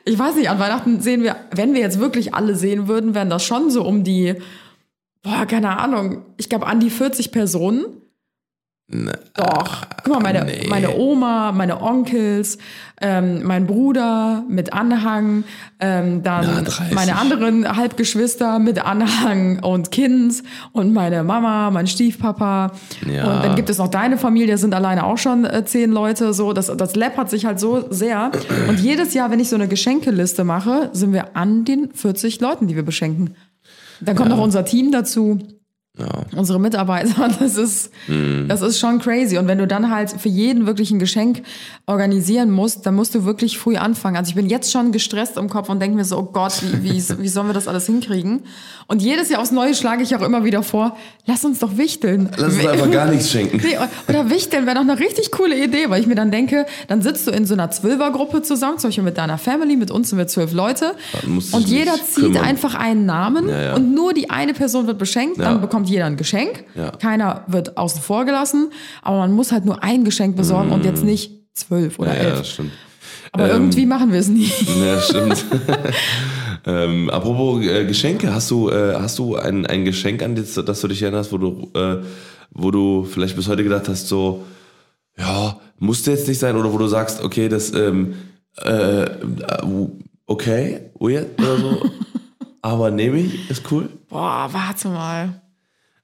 [0.05, 3.31] ich weiß nicht, an Weihnachten sehen wir, wenn wir jetzt wirklich alle sehen würden, wären
[3.31, 4.37] das schon so um die,
[5.25, 7.85] boah, keine Ahnung, ich glaube an die 40 Personen.
[9.35, 9.87] Doch.
[10.03, 10.67] Guck mal, meine, nee.
[10.69, 12.59] meine Oma, meine Onkels,
[13.01, 15.45] ähm, mein Bruder mit Anhang,
[15.79, 16.95] ähm, dann Na, 30.
[16.95, 22.73] meine anderen Halbgeschwister mit Anhang und Kind und meine Mama, mein Stiefpapa.
[23.07, 23.33] Ja.
[23.33, 26.35] Und dann gibt es noch deine Familie, sind alleine auch schon äh, zehn Leute.
[26.35, 28.33] So, das, das läppert sich halt so sehr.
[28.69, 32.67] Und jedes Jahr, wenn ich so eine Geschenkeliste mache, sind wir an den 40 Leuten,
[32.67, 33.37] die wir beschenken.
[34.01, 35.39] Dann kommt noch unser Team dazu
[36.01, 36.39] Ja.
[36.39, 37.29] unsere Mitarbeiter.
[37.41, 37.91] Das ist,
[38.49, 39.39] das ist schon crazy.
[39.39, 41.43] Und wenn du dann halt für jeden wirklich ein Geschenk
[41.87, 44.17] organisieren musst, dann musst du wirklich früh anfangen.
[44.17, 46.93] Also ich bin jetzt schon gestresst im Kopf und denke mir so, oh Gott, wie,
[46.93, 48.43] wie, wie sollen wir das alles hinkriegen?
[48.87, 50.97] Und jedes Jahr aufs Neue schlage ich auch immer wieder vor,
[51.27, 52.29] lass uns doch wichteln.
[52.37, 53.61] Lass uns einfach gar nichts schenken.
[53.63, 53.77] Nee,
[54.09, 57.27] oder wichteln wäre doch eine richtig coole Idee, weil ich mir dann denke, dann sitzt
[57.27, 60.27] du in so einer Zwölfergruppe zusammen, zum Beispiel mit deiner Family, mit uns sind wir
[60.27, 60.95] zwölf Leute.
[61.25, 62.45] Und jeder zieht kümmern.
[62.45, 63.75] einfach einen Namen Ja, ja.
[63.77, 66.65] und nur die eine Person wird beschenkt, dann bekommt jeder ein Geschenk.
[66.75, 66.91] Ja.
[66.93, 68.73] Keiner wird außen vor gelassen,
[69.03, 72.15] aber man muss halt nur ein Geschenk besorgen und jetzt nicht zwölf oder Mm.
[72.15, 72.39] Ja, ja, elf.
[72.39, 72.73] das stimmt.
[73.33, 74.51] aber ähm, irgendwie machen wir es nie.
[74.85, 75.45] Ja, stimmt.
[76.67, 80.81] ähm, apropos äh, Geschenke, hast du, äh, hast du ein, ein Geschenk an das, das
[80.81, 81.99] du dich erinnerst, wo du, äh,
[82.53, 84.45] wo du vielleicht bis heute gedacht hast, so,
[85.19, 88.15] ja, musste jetzt nicht sein, oder wo du sagst, okay, das, ähm,
[88.63, 89.09] äh, äh,
[90.27, 91.91] okay, weird oder so,
[92.63, 93.89] aber nehme ich, ist cool.
[94.09, 95.41] Boah, warte mal.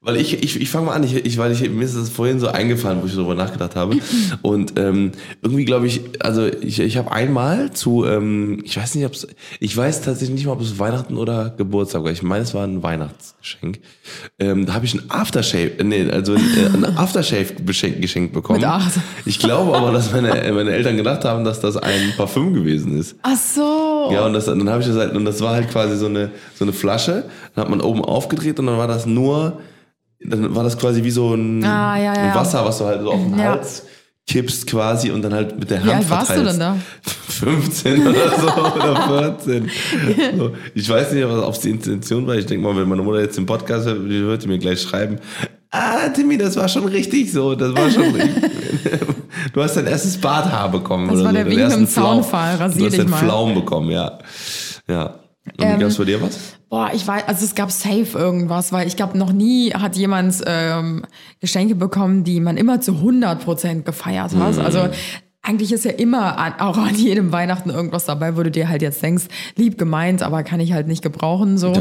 [0.06, 2.38] Weil ich, ich, ich fange mal an, ich, ich, weil ich, mir ist das vorhin
[2.38, 3.96] so eingefallen, wo ich darüber nachgedacht habe.
[4.42, 5.10] Und ähm,
[5.42, 9.26] irgendwie glaube ich, also ich, ich habe einmal zu, ähm, ich weiß nicht, ob es,
[9.58, 12.12] ich weiß tatsächlich nicht mal, ob es Weihnachten oder Geburtstag war.
[12.12, 13.80] Ich meine, es war ein Weihnachtsgeschenk.
[14.38, 18.60] Ähm, da habe ich ein Aftershave, äh, nee, also ein, äh, ein Aftershave-Geschenk geschenkt bekommen.
[18.60, 18.92] Mit acht.
[19.24, 23.16] Ich glaube aber, dass meine, meine Eltern gedacht haben, dass das ein Parfüm gewesen ist.
[23.22, 24.10] Ach so.
[24.12, 26.30] Ja, und das, dann habe ich das halt, und das war halt quasi so eine,
[26.54, 27.24] so eine Flasche.
[27.56, 29.58] Dann hat man oben aufgedreht und dann war das nur,
[30.30, 32.34] dann war das quasi wie so ein, Ah, ja, ja.
[32.34, 33.36] Wasser, was du halt so auf den.
[33.38, 33.82] Hals
[34.28, 36.76] kippst quasi und dann halt mit der Hand Wie alt warst du denn da?
[37.28, 39.70] 15 oder so oder 14.
[40.36, 40.50] So.
[40.74, 42.34] Ich weiß nicht, ob es die Intention war.
[42.34, 44.80] Ich denke mal, wenn meine Mutter jetzt den Podcast hört, die wird die mir gleich
[44.82, 45.18] schreiben.
[45.70, 47.54] Ah, Timmy, das war schon richtig so.
[47.54, 48.50] Das war schon richtig.
[49.52, 51.06] Du hast dein erstes Barthaar bekommen.
[51.08, 51.86] Das oder war so, der Wink Flaum.
[51.86, 52.56] Zaunfall.
[52.56, 53.18] Rasier Du hast dich den mal.
[53.18, 54.18] Pflaum bekommen, ja.
[54.88, 55.14] Ja.
[55.58, 56.38] Und Ähm, wie gab's bei dir was?
[56.68, 60.42] Boah, ich weiß, also es gab safe irgendwas, weil ich glaube, noch nie hat jemand
[60.46, 61.04] ähm,
[61.40, 64.54] Geschenke bekommen, die man immer zu 100% gefeiert hat.
[64.54, 64.60] Mhm.
[64.60, 64.88] Also
[65.42, 68.82] eigentlich ist ja immer an, auch an jedem Weihnachten irgendwas dabei, wo du dir halt
[68.82, 71.56] jetzt denkst, lieb gemeint, aber kann ich halt nicht gebrauchen.
[71.56, 71.72] So.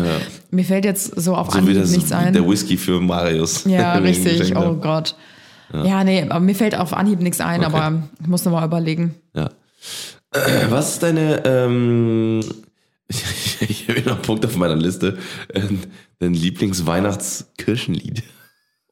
[0.51, 2.32] Mir fällt jetzt so auf So Anhieb nichts ein.
[2.34, 3.63] der Whisky für Marius.
[3.66, 4.55] Ja, richtig.
[4.55, 4.76] Oh.
[4.76, 5.16] Gott.
[5.74, 6.03] Ja.
[6.03, 7.76] nee, aber mir fällt auf Anhieb nichts ein, Okay.
[7.76, 9.16] aber ich muss nochmal überlegen.
[9.36, 9.49] Ja.
[10.70, 12.41] Was ist deine, ähm,
[13.68, 15.18] Ich, ich habe noch einen Punkt auf meiner Liste.
[16.20, 18.24] Dein Lieblingsweihnachtskirchenlied.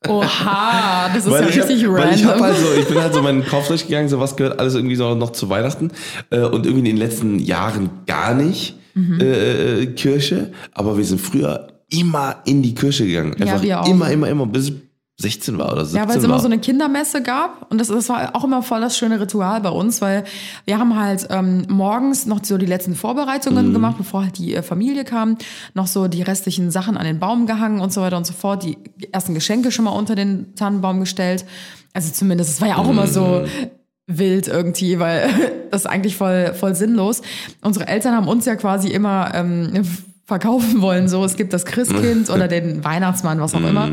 [0.08, 2.44] Oha, das ist ja ich hab, richtig weil ich hab random.
[2.46, 5.16] halt so, ich bin halt so meinen Kauf durchgegangen, so was gehört alles irgendwie so
[5.16, 5.92] noch zu Weihnachten
[6.30, 9.20] äh, und irgendwie in den letzten Jahren gar nicht Mhm.
[9.20, 13.82] äh, äh, Kirche, aber wir sind früher immer in die Kirche gegangen, Ja, einfach wir
[13.82, 13.88] auch.
[13.90, 14.72] immer, immer, immer bis
[15.18, 18.10] 16 war oder 17 Ja, weil es immer so eine Kindermesse gab und das, das
[18.10, 20.24] war auch immer voll das schöne Ritual bei uns, weil
[20.66, 23.74] wir haben halt ähm, morgens noch so die letzten Vorbereitungen Mhm.
[23.74, 25.38] gemacht, bevor halt die äh, Familie kam,
[25.76, 28.64] noch so die restlichen Sachen an den Baum gehangen und so weiter und so fort,
[28.64, 28.78] die
[29.12, 31.46] ersten Geschenke schon mal unter den Tannenbaum gestellt.
[31.94, 34.18] Also zumindest, es war ja auch immer so Mhm.
[34.18, 35.30] wild irgendwie, weil
[35.72, 37.22] das ist eigentlich voll, voll sinnlos.
[37.62, 39.84] Unsere Eltern haben uns ja quasi immer ähm,
[40.26, 43.90] verkaufen wollen, so es gibt das Christkind oder den Weihnachtsmann, was auch immer.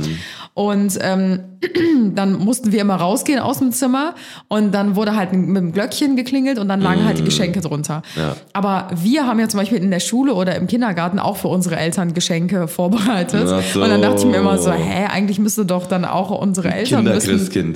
[0.54, 1.40] Und ähm,
[2.14, 4.14] dann mussten wir immer rausgehen aus dem Zimmer
[4.46, 8.02] und dann wurde halt mit dem Glöckchen geklingelt und dann lagen halt die Geschenke drunter.
[8.16, 8.36] Ja.
[8.52, 11.76] Aber wir haben ja zum Beispiel in der Schule oder im Kindergarten auch für unsere
[11.76, 13.48] Eltern Geschenke vorbereitet.
[13.48, 13.80] So.
[13.80, 17.04] Und dann dachte ich mir immer so, hä, eigentlich müsste doch dann auch unsere Eltern
[17.04, 17.74] müssen,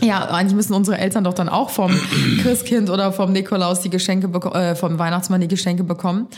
[0.00, 1.92] ja, eigentlich müssen unsere Eltern doch dann auch vom
[2.42, 6.28] Christkind oder vom Nikolaus die Geschenke äh, vom Weihnachtsmann die Geschenke bekommen.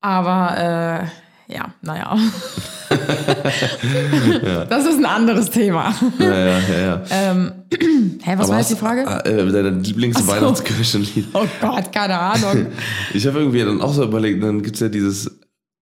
[0.00, 1.08] Aber
[1.48, 2.16] äh, ja, naja.
[4.68, 5.94] Das ist ein anderes Thema.
[6.18, 7.02] Ja, ja, ja.
[7.10, 7.34] ja.
[8.22, 9.02] Hä, was Aber war jetzt die Frage?
[9.02, 11.28] Äh, dein Lieblingsweihnachtskirchenlied.
[11.34, 12.66] Oh Gott, keine Ahnung.
[13.14, 15.30] Ich habe irgendwie dann auch so überlegt, dann gibt's ja dieses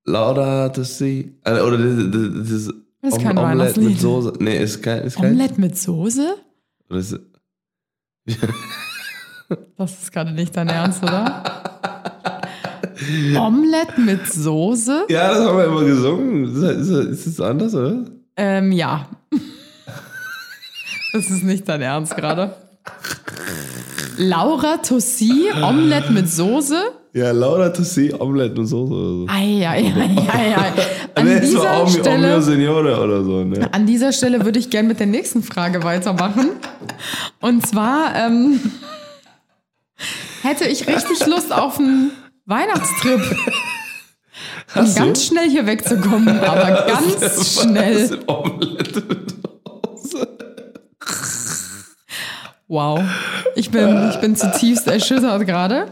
[0.05, 4.33] Laudato Si, äh, oder dieses, Das ist kein Omelette mit Soße.
[4.39, 5.33] Nee, ist kein, ist kein.
[5.33, 6.37] Omelette mit Soße?
[6.91, 7.19] Ist,
[9.77, 11.43] Das ist gerade nicht dein Ernst, oder?
[13.39, 15.07] Omelette mit Soße?
[15.09, 16.45] ja, das haben wir immer gesungen.
[16.45, 18.05] Ist, das anders, oder?
[18.37, 19.09] Ähm, ja.
[21.13, 22.55] Das ist nicht dein Ernst gerade.
[24.19, 26.77] Laura Tossi, Omelette mit Soße?
[27.17, 29.27] Ja, Laudato Si, Omelette mit Soße oder so.
[29.29, 29.91] Eieieiei.
[31.15, 33.73] An Nee, es dieser oder so, ne?
[33.73, 36.51] an dieser Stelle würde ich gerne mit der nächsten Frage weitermachen.
[37.41, 38.61] Und zwar ähm,
[40.43, 42.11] hätte ich richtig Lust auf einen
[42.47, 43.21] Weihnachtstrip.
[44.75, 45.05] Um Hast du?
[45.05, 48.19] ganz schnell hier wegzukommen, aber ganz schnell.
[52.69, 53.01] Wow.
[53.55, 55.87] Ich bin, ich bin zutiefst erschüttert gerade.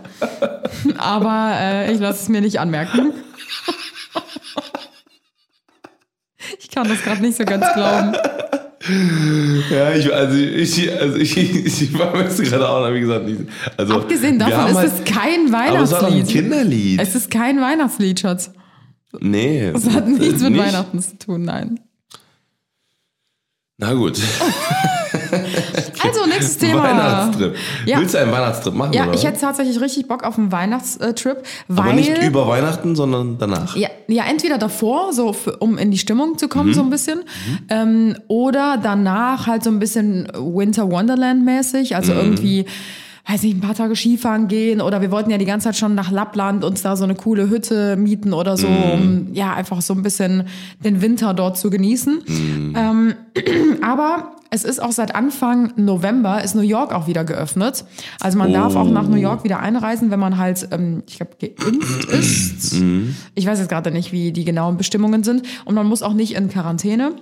[0.99, 3.13] Aber äh, ich lasse es mir nicht anmerken.
[6.59, 8.15] Ich kann das gerade nicht so ganz glauben.
[9.71, 13.41] Ja, ich, also ich, also ich, ich war mir gerade auch, wie gesagt, nicht.
[13.79, 16.29] Also, Abgesehen davon ist halt- es kein Aber es war ein Weihnachtslied.
[16.29, 17.01] Kinderlied.
[17.01, 18.51] Es ist kein Weihnachtslied, Schatz.
[19.21, 19.69] nee.
[19.69, 20.63] Es hat nichts mit Nicht?
[20.67, 21.81] Weihnachten zu tun, nein.
[23.79, 24.21] Na gut.
[26.07, 26.83] Also, nächstes Thema.
[26.83, 27.55] Weihnachtstrip.
[27.87, 27.99] Ja.
[27.99, 28.93] Willst du einen Weihnachtstrip machen?
[28.93, 29.15] Ja, oder?
[29.15, 31.85] ich hätte tatsächlich richtig Bock auf einen Weihnachtstrip, weil.
[31.85, 33.77] Aber nicht über Weihnachten, sondern danach.
[33.77, 36.51] Ja, ja, entweder davor, so für, um in die Stimmung zu Mhm.
[36.51, 37.21] kommen, so ein bisschen,
[37.69, 42.19] ähm, oder danach halt so ein bisschen Winter Wonderland mäßig, also Mhm.
[42.19, 42.67] irgendwie,
[43.27, 45.95] weiß nicht, ein paar Tage Skifahren gehen oder wir wollten ja die ganze Zeit schon
[45.95, 48.93] nach Lappland uns da so eine coole Hütte mieten oder so, Mhm.
[48.93, 50.45] um ja einfach so ein bisschen
[50.85, 52.19] den Winter dort zu genießen.
[52.27, 52.75] Mhm.
[52.77, 53.15] Ähm,
[53.83, 57.85] aber es ist auch seit Anfang November ist New York auch wieder geöffnet.
[58.21, 61.33] Also man darf auch nach New York wieder einreisen, wenn man halt, ähm, ich glaube,
[61.41, 62.77] geimpft ist.
[63.35, 65.43] Ich weiß jetzt gerade nicht, wie die genauen Bestimmungen sind.
[65.65, 67.13] Und man muss auch nicht in Quarantäne.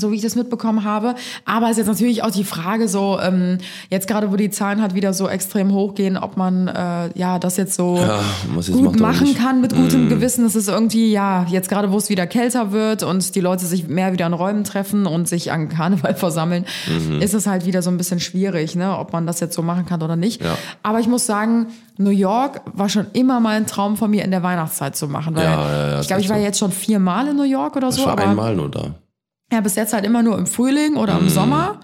[0.00, 1.14] So wie ich das mitbekommen habe.
[1.44, 3.58] Aber es ist jetzt natürlich auch die Frage so, ähm,
[3.90, 7.56] jetzt gerade, wo die Zahlen halt wieder so extrem hochgehen, ob man äh, ja das
[7.56, 8.20] jetzt so Ja,
[8.56, 10.44] jetzt gut machen kann mit gutem Gewissen.
[10.44, 13.88] Das ist irgendwie, ja, jetzt gerade, wo es wieder kälter wird und die Leute sich
[13.88, 17.20] mehr wieder in Räumen treffen und sich an Karneval versammeln, Mhm.
[17.20, 19.86] ist es halt wieder so ein bisschen schwierig, ne, ob man das jetzt so machen
[19.86, 20.42] kann oder nicht.
[20.42, 20.56] Ja.
[20.82, 21.66] Aber ich muss sagen,
[21.98, 25.34] New York war schon immer mal ein Traum von mir in der Weihnachtszeit zu machen.
[25.36, 26.42] Weil Ja, ja, ja, ich glaube, ich war so.
[26.42, 28.04] jetzt schon viermal in New York oder Ich so.
[28.04, 28.94] war aber einmal nur da.
[29.52, 31.80] Ja, bis jetzt halt immer nur im Frühling oder im Sommer.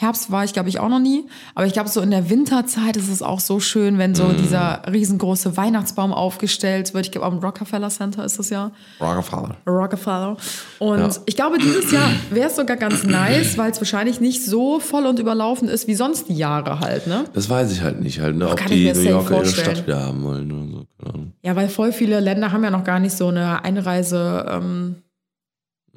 [0.00, 1.26] Herbst war ich, glaube ich, auch noch nie.
[1.56, 4.82] Aber ich glaube, so in der Winterzeit ist es auch so schön, wenn so dieser
[4.88, 7.06] riesengroße Weihnachtsbaum aufgestellt wird.
[7.06, 8.70] Ich glaube, am Rockefeller Center ist das ja.
[9.00, 9.56] Rockefeller.
[9.66, 10.36] Rockefeller.
[10.78, 11.10] Und Ja.
[11.26, 15.04] ich glaube, dieses Jahr wäre es sogar ganz nice, weil es wahrscheinlich nicht so voll
[15.04, 17.24] und überlaufen ist wie sonst die Jahre halt, ne?
[17.32, 19.46] Das weiß ich halt nicht, halt, ne, ob kann ich die New Yorker ihre.
[19.46, 21.08] Stadt wieder haben wollen oder so.
[21.10, 21.32] Ahnung.
[21.42, 24.96] Ja, weil voll viele Länder haben ja noch gar nicht so eine Einreise, ähm,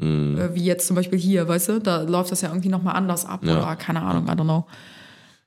[0.02, 0.38] Mhm.
[0.38, 1.80] äh, wie jetzt zum Beispiel hier, weißt du?
[1.80, 3.58] Da läuft das ja irgendwie nochmal anders ab Ja.
[3.58, 4.66] oder keine Ahnung, I don't know.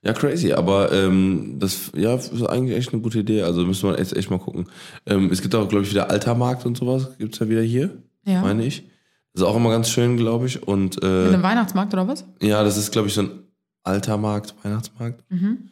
[0.02, 3.42] Ja, crazy, aber ähm, das ja, ist eigentlich echt eine gute Idee.
[3.42, 4.66] Also müssen wir echt, echt mal gucken.
[5.06, 7.16] Ähm, es gibt auch, glaube ich, wieder Altermarkt und sowas.
[7.18, 7.90] Gibt's ja wieder hier,
[8.26, 8.42] Ja.
[8.42, 8.82] meine ich.
[9.32, 10.62] Das ist auch immer ganz schön, glaube ich.
[10.68, 12.24] Und Mit äh, einem Weihnachtsmarkt oder was?
[12.42, 13.30] ja, das ist, glaube ich, so ein
[13.82, 15.24] Altermarkt, Weihnachtsmarkt.
[15.30, 15.70] Mhm.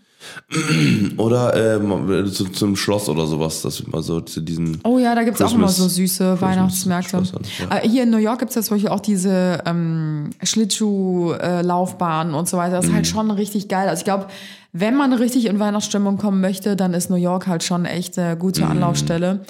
[1.16, 4.78] Oder ähm, zu, zum Schloss oder sowas, dass mal so zu diesen.
[4.84, 7.22] Oh ja, da gibt's auch immer so süße Weihnachtsmärkte.
[7.70, 7.76] Ja.
[7.78, 12.56] Äh, Hier in New York gibt's ja zum Beispiel auch diese ähm, Schlittschuh-Laufbahnen und so
[12.56, 12.76] weiter.
[12.76, 12.94] Das ist Mhm.
[12.96, 13.88] halt schon richtig geil.
[13.88, 14.26] Also ich glaube,
[14.72, 18.34] wenn man richtig in Weihnachtsstimmung kommen möchte, dann ist New York halt schon echt eine
[18.34, 18.38] Mhm.
[18.38, 19.40] gute Anlaufstelle.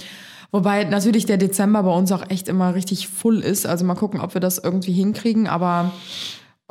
[0.51, 3.67] Wobei natürlich der Dezember bei uns auch echt immer richtig full ist.
[3.67, 5.47] Also mal gucken, ob wir das irgendwie hinkriegen.
[5.47, 5.93] Aber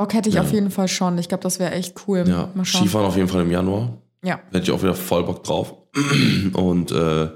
[0.02, 1.18] Bock hätte ich auf jeden Fall schon.
[1.20, 2.24] Ich glaube, das wäre echt cool.
[2.28, 2.82] Ja, Mal schauen.
[2.82, 3.89] Skifahren auf jeden Fall im Januar.
[4.24, 4.39] Ja.
[4.52, 5.76] Hätte ich auch wieder voll Bock drauf.
[6.54, 7.30] Und äh,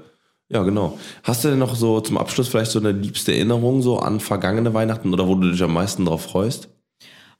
[0.48, 0.98] ja, genau.
[1.22, 4.74] Hast du denn noch so zum Abschluss vielleicht so eine liebste Erinnerung so an vergangene
[4.74, 6.68] Weihnachten oder wo du dich am meisten drauf freust?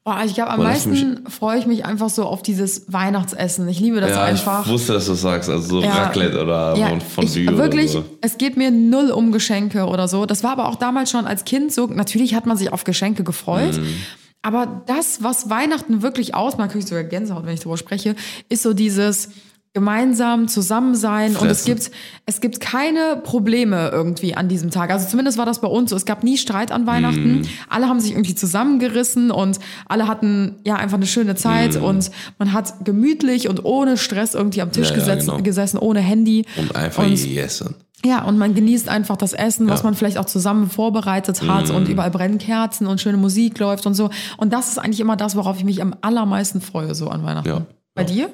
[0.04, 3.66] Boah, ich glaube, am mich- meisten freue ich mich einfach so auf dieses Weihnachtsessen.
[3.68, 4.64] Ich liebe das ja, einfach.
[4.64, 5.50] ich wusste, dass du das sagst.
[5.50, 5.90] Also so Ja.
[5.90, 8.16] Raclette oder Ja, von Fondue ich, wirklich, oder so.
[8.20, 10.24] es geht mir null um Geschenke oder so.
[10.24, 11.88] Das war aber auch damals schon als Kind so.
[11.88, 13.76] Natürlich hat man sich auf Geschenke gefreut.
[13.76, 13.94] Mhm.
[14.42, 18.14] Aber das, was Weihnachten wirklich ausmacht, kriege ich sogar Gänsehaut, wenn ich darüber spreche,
[18.48, 19.30] ist so dieses
[19.76, 21.90] gemeinsam zusammen sein und es gibt
[22.24, 24.88] es gibt keine Probleme irgendwie an diesem Tag.
[24.90, 25.96] Also zumindest war das bei uns so.
[25.96, 27.40] Es gab nie Streit an Weihnachten.
[27.40, 27.48] Mhm.
[27.68, 32.54] Alle haben sich irgendwie zusammengerissen und alle hatten ja einfach eine schöne Zeit und man
[32.54, 34.88] hat gemütlich und ohne Stress irgendwie am Tisch.
[34.88, 35.42] Ja, ja, gesetzt, genau.
[35.42, 36.46] gesessen, ohne Handy.
[36.56, 37.74] Und einfach Und- yessen.
[38.04, 39.82] Ja, und man genießt einfach das Essen, was Ja.
[39.84, 39.86] Mhm.
[39.88, 43.94] man vielleicht auch zusammen vorbereitet hat und überall brennen Kerzen und schöne Musik läuft und
[43.94, 44.10] so.
[44.36, 47.48] Und das ist eigentlich immer das, worauf ich mich am allermeisten freue, so an Weihnachten.
[47.48, 47.62] Ja.
[47.94, 48.28] Bei dir?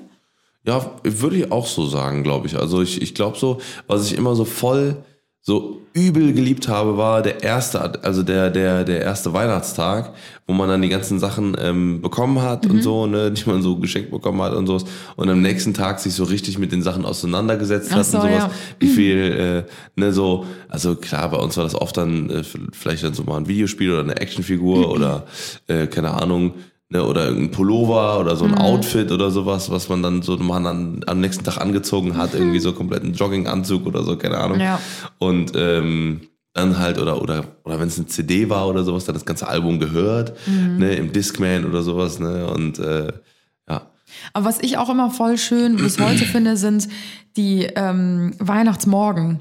[0.67, 2.57] Ja, würde ich auch so sagen, glaube ich.
[2.59, 4.97] Also ich, ich glaube so, was ich immer so voll
[5.45, 10.13] so übel geliebt habe, war der erste, also der, der, der erste Weihnachtstag,
[10.47, 12.71] wo man dann die ganzen Sachen ähm, bekommen hat Mhm.
[12.71, 14.79] und so, ne, die man so geschenkt bekommen hat und so.
[15.17, 18.23] Und am nächsten Tag sich so richtig mit den Sachen auseinandergesetzt Ach hat so, und
[18.23, 18.35] sowas.
[18.45, 18.51] ja.
[18.79, 23.03] Wie viel, äh, ne, so, also klar, bei uns war das oft dann äh, vielleicht
[23.03, 24.85] dann so mal ein Videospiel oder eine Actionfigur Mhm.
[24.93, 25.27] oder
[25.67, 26.55] äh, keine Ahnung,
[26.93, 28.39] ne, oder irgendein Pullover oder Mhm.
[28.39, 32.17] so ein Outfit oder sowas, was man dann so man dann am nächsten Tag angezogen
[32.17, 34.61] hat, irgendwie so kompletten Jogginganzug oder so, keine Ahnung.
[34.61, 34.79] Ja.
[35.19, 36.21] Und ähm,
[36.55, 39.49] dann halt, oder, oder, oder wenn es eine CD war oder sowas, dann das ganze
[39.49, 40.77] Album gehört, Mhm.
[40.79, 43.11] ne, im Discman oder sowas, ne, und äh,
[43.71, 43.83] ja.
[44.35, 46.89] Aber was ich auch immer voll schön bis heute finde, sind
[47.39, 49.41] die ähm, Weihnachtsmorgen.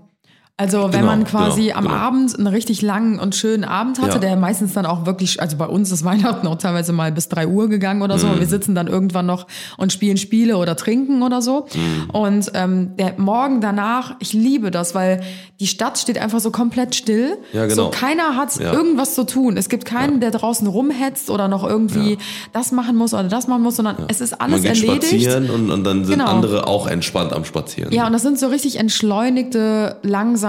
[0.62, 1.96] Also wenn Genau, man quasi genau, am genau.
[1.96, 4.20] Abend einen richtig langen und schönen Abend hatte, Ja.
[4.20, 7.48] der meistens dann auch wirklich, also bei uns ist Weihnachten auch teilweise mal bis drei
[7.48, 8.28] Uhr gegangen oder so.
[8.28, 8.34] Mhm.
[8.34, 9.48] Und wir sitzen dann irgendwann noch
[9.78, 11.66] und spielen Spiele oder trinken oder so.
[11.74, 12.10] Mhm.
[12.12, 15.22] Und ähm, der Morgen danach, ich liebe das, weil
[15.60, 17.38] die Stadt steht einfach so komplett still.
[17.54, 17.86] Ja, genau.
[17.86, 18.72] So keiner hat Ja.
[18.74, 19.58] irgendwas zu tun.
[19.58, 22.18] Es gibt keinen, der draußen rumhetzt oder noch irgendwie
[22.54, 25.06] das machen muss oder das machen muss, sondern es ist alles man geht erledigt.
[25.24, 26.30] spazieren und, und dann sind Genau.
[26.30, 27.92] andere auch entspannt am Spazieren.
[27.94, 29.98] Ja, und das sind so richtig entschleunigte,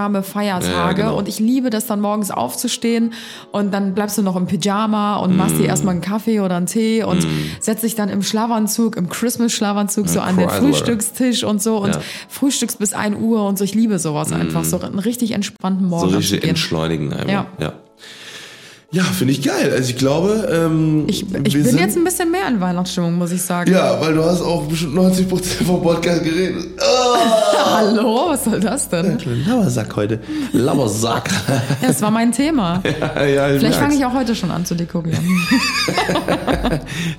[0.03, 0.71] langsame Feiertage.
[0.73, 1.17] Ja, genau.
[1.17, 3.13] Und ich liebe das dann morgens aufzustehen
[3.51, 5.59] und dann bleibst du noch im Pyjama und machst Mm.
[5.59, 7.25] dir erstmal einen Kaffee oder einen Tee und
[7.59, 10.49] setzt dich dann im Schlafanzug, im Christmas-Schlafanzug so an den.
[10.49, 12.01] Frühstückstisch und so und Ja.
[12.29, 13.63] frühstückst bis 1 Uhr und so.
[13.63, 14.63] Ich liebe sowas einfach.
[14.63, 15.89] So einen richtig entspannten Mm.
[15.89, 17.29] so Morgen richtig entschleunigen einfach.
[17.29, 17.45] Ja.
[17.59, 17.73] ja.
[18.93, 19.71] Ja, finde ich geil.
[19.75, 23.17] Also ich glaube, ähm, Ich, ich wir bin sind, jetzt ein bisschen mehr in Weihnachtsstimmung,
[23.17, 23.71] muss ich sagen.
[23.71, 26.63] Ja, weil du hast auch bestimmt 90% vom Podcast geredet.
[26.79, 27.17] Ah!
[27.75, 29.17] Hallo, was soll das denn?
[29.47, 30.19] Lauersack heute.
[30.51, 31.27] Lauersack.
[31.81, 32.83] Ja, Das war mein Thema.
[33.15, 35.23] ja, ja, ich Vielleicht fange ich auch heute schon an zu dekorieren.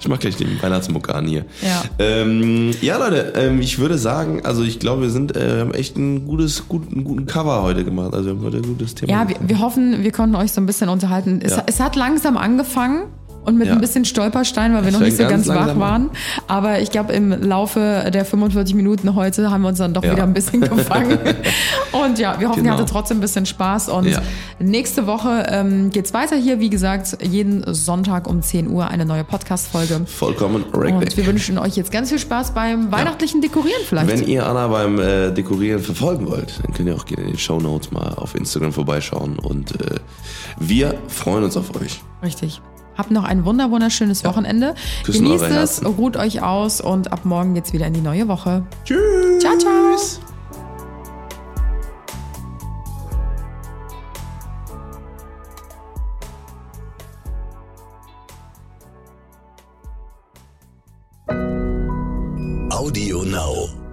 [0.01, 1.45] Ich mach gleich den Weihnachtsmuck an hier.
[1.63, 1.83] Ja.
[1.99, 5.97] Ähm, ja, Leute, ähm, ich würde sagen, also ich glaube, wir sind, äh, haben echt
[5.97, 8.13] ein gutes, gut, einen guten Cover heute gemacht.
[8.15, 9.11] Also wir haben heute ein gutes Thema.
[9.13, 11.41] Ja, wir, wir hoffen, wir konnten euch so ein bisschen unterhalten.
[11.43, 11.64] Es, Ja.
[11.67, 13.07] Es hat langsam angefangen
[13.45, 13.75] und mit Ja.
[13.75, 16.11] ein bisschen Stolperstein, weil wir Es noch nicht so ganz ganz wach waren.
[16.49, 20.13] Aber ich glaube, im Laufe der 45 Minuten heute haben wir uns dann doch Ja.
[20.13, 21.19] wieder ein bisschen gefangen.
[21.93, 22.75] und ja, wir hoffen, Genau.
[22.75, 23.89] ihr hattet trotzdem ein bisschen Spaß.
[23.89, 24.23] Und Ja.
[24.59, 26.61] nächste Woche ähm, geht's weiter hier.
[26.61, 30.03] Wie gesagt, jeden Sonntag um 10 Uhr eine neue Podcast-Folge.
[30.07, 34.09] Vollkommen Und wir wünschen euch jetzt ganz viel Spaß beim weihnachtlichen Dekorieren vielleicht.
[34.09, 37.39] Wenn ihr Anna beim äh, Dekorieren verfolgen wollt, dann könnt ihr auch gerne in den
[37.39, 39.39] Show Notes mal auf Instagram vorbeischauen.
[39.39, 39.97] Und äh,
[40.59, 42.01] wir freuen uns auf euch.
[42.23, 42.61] Richtig.
[42.97, 44.75] Habt noch ein wunder wunderschönes Wochenende.
[45.05, 48.65] Küssen Genießt es, ruht euch aus und ab morgen geht's wieder in die neue Woche.
[48.85, 49.41] Tschüss.
[49.41, 49.75] Ciao, ciao.
[62.71, 63.84] Audio Now.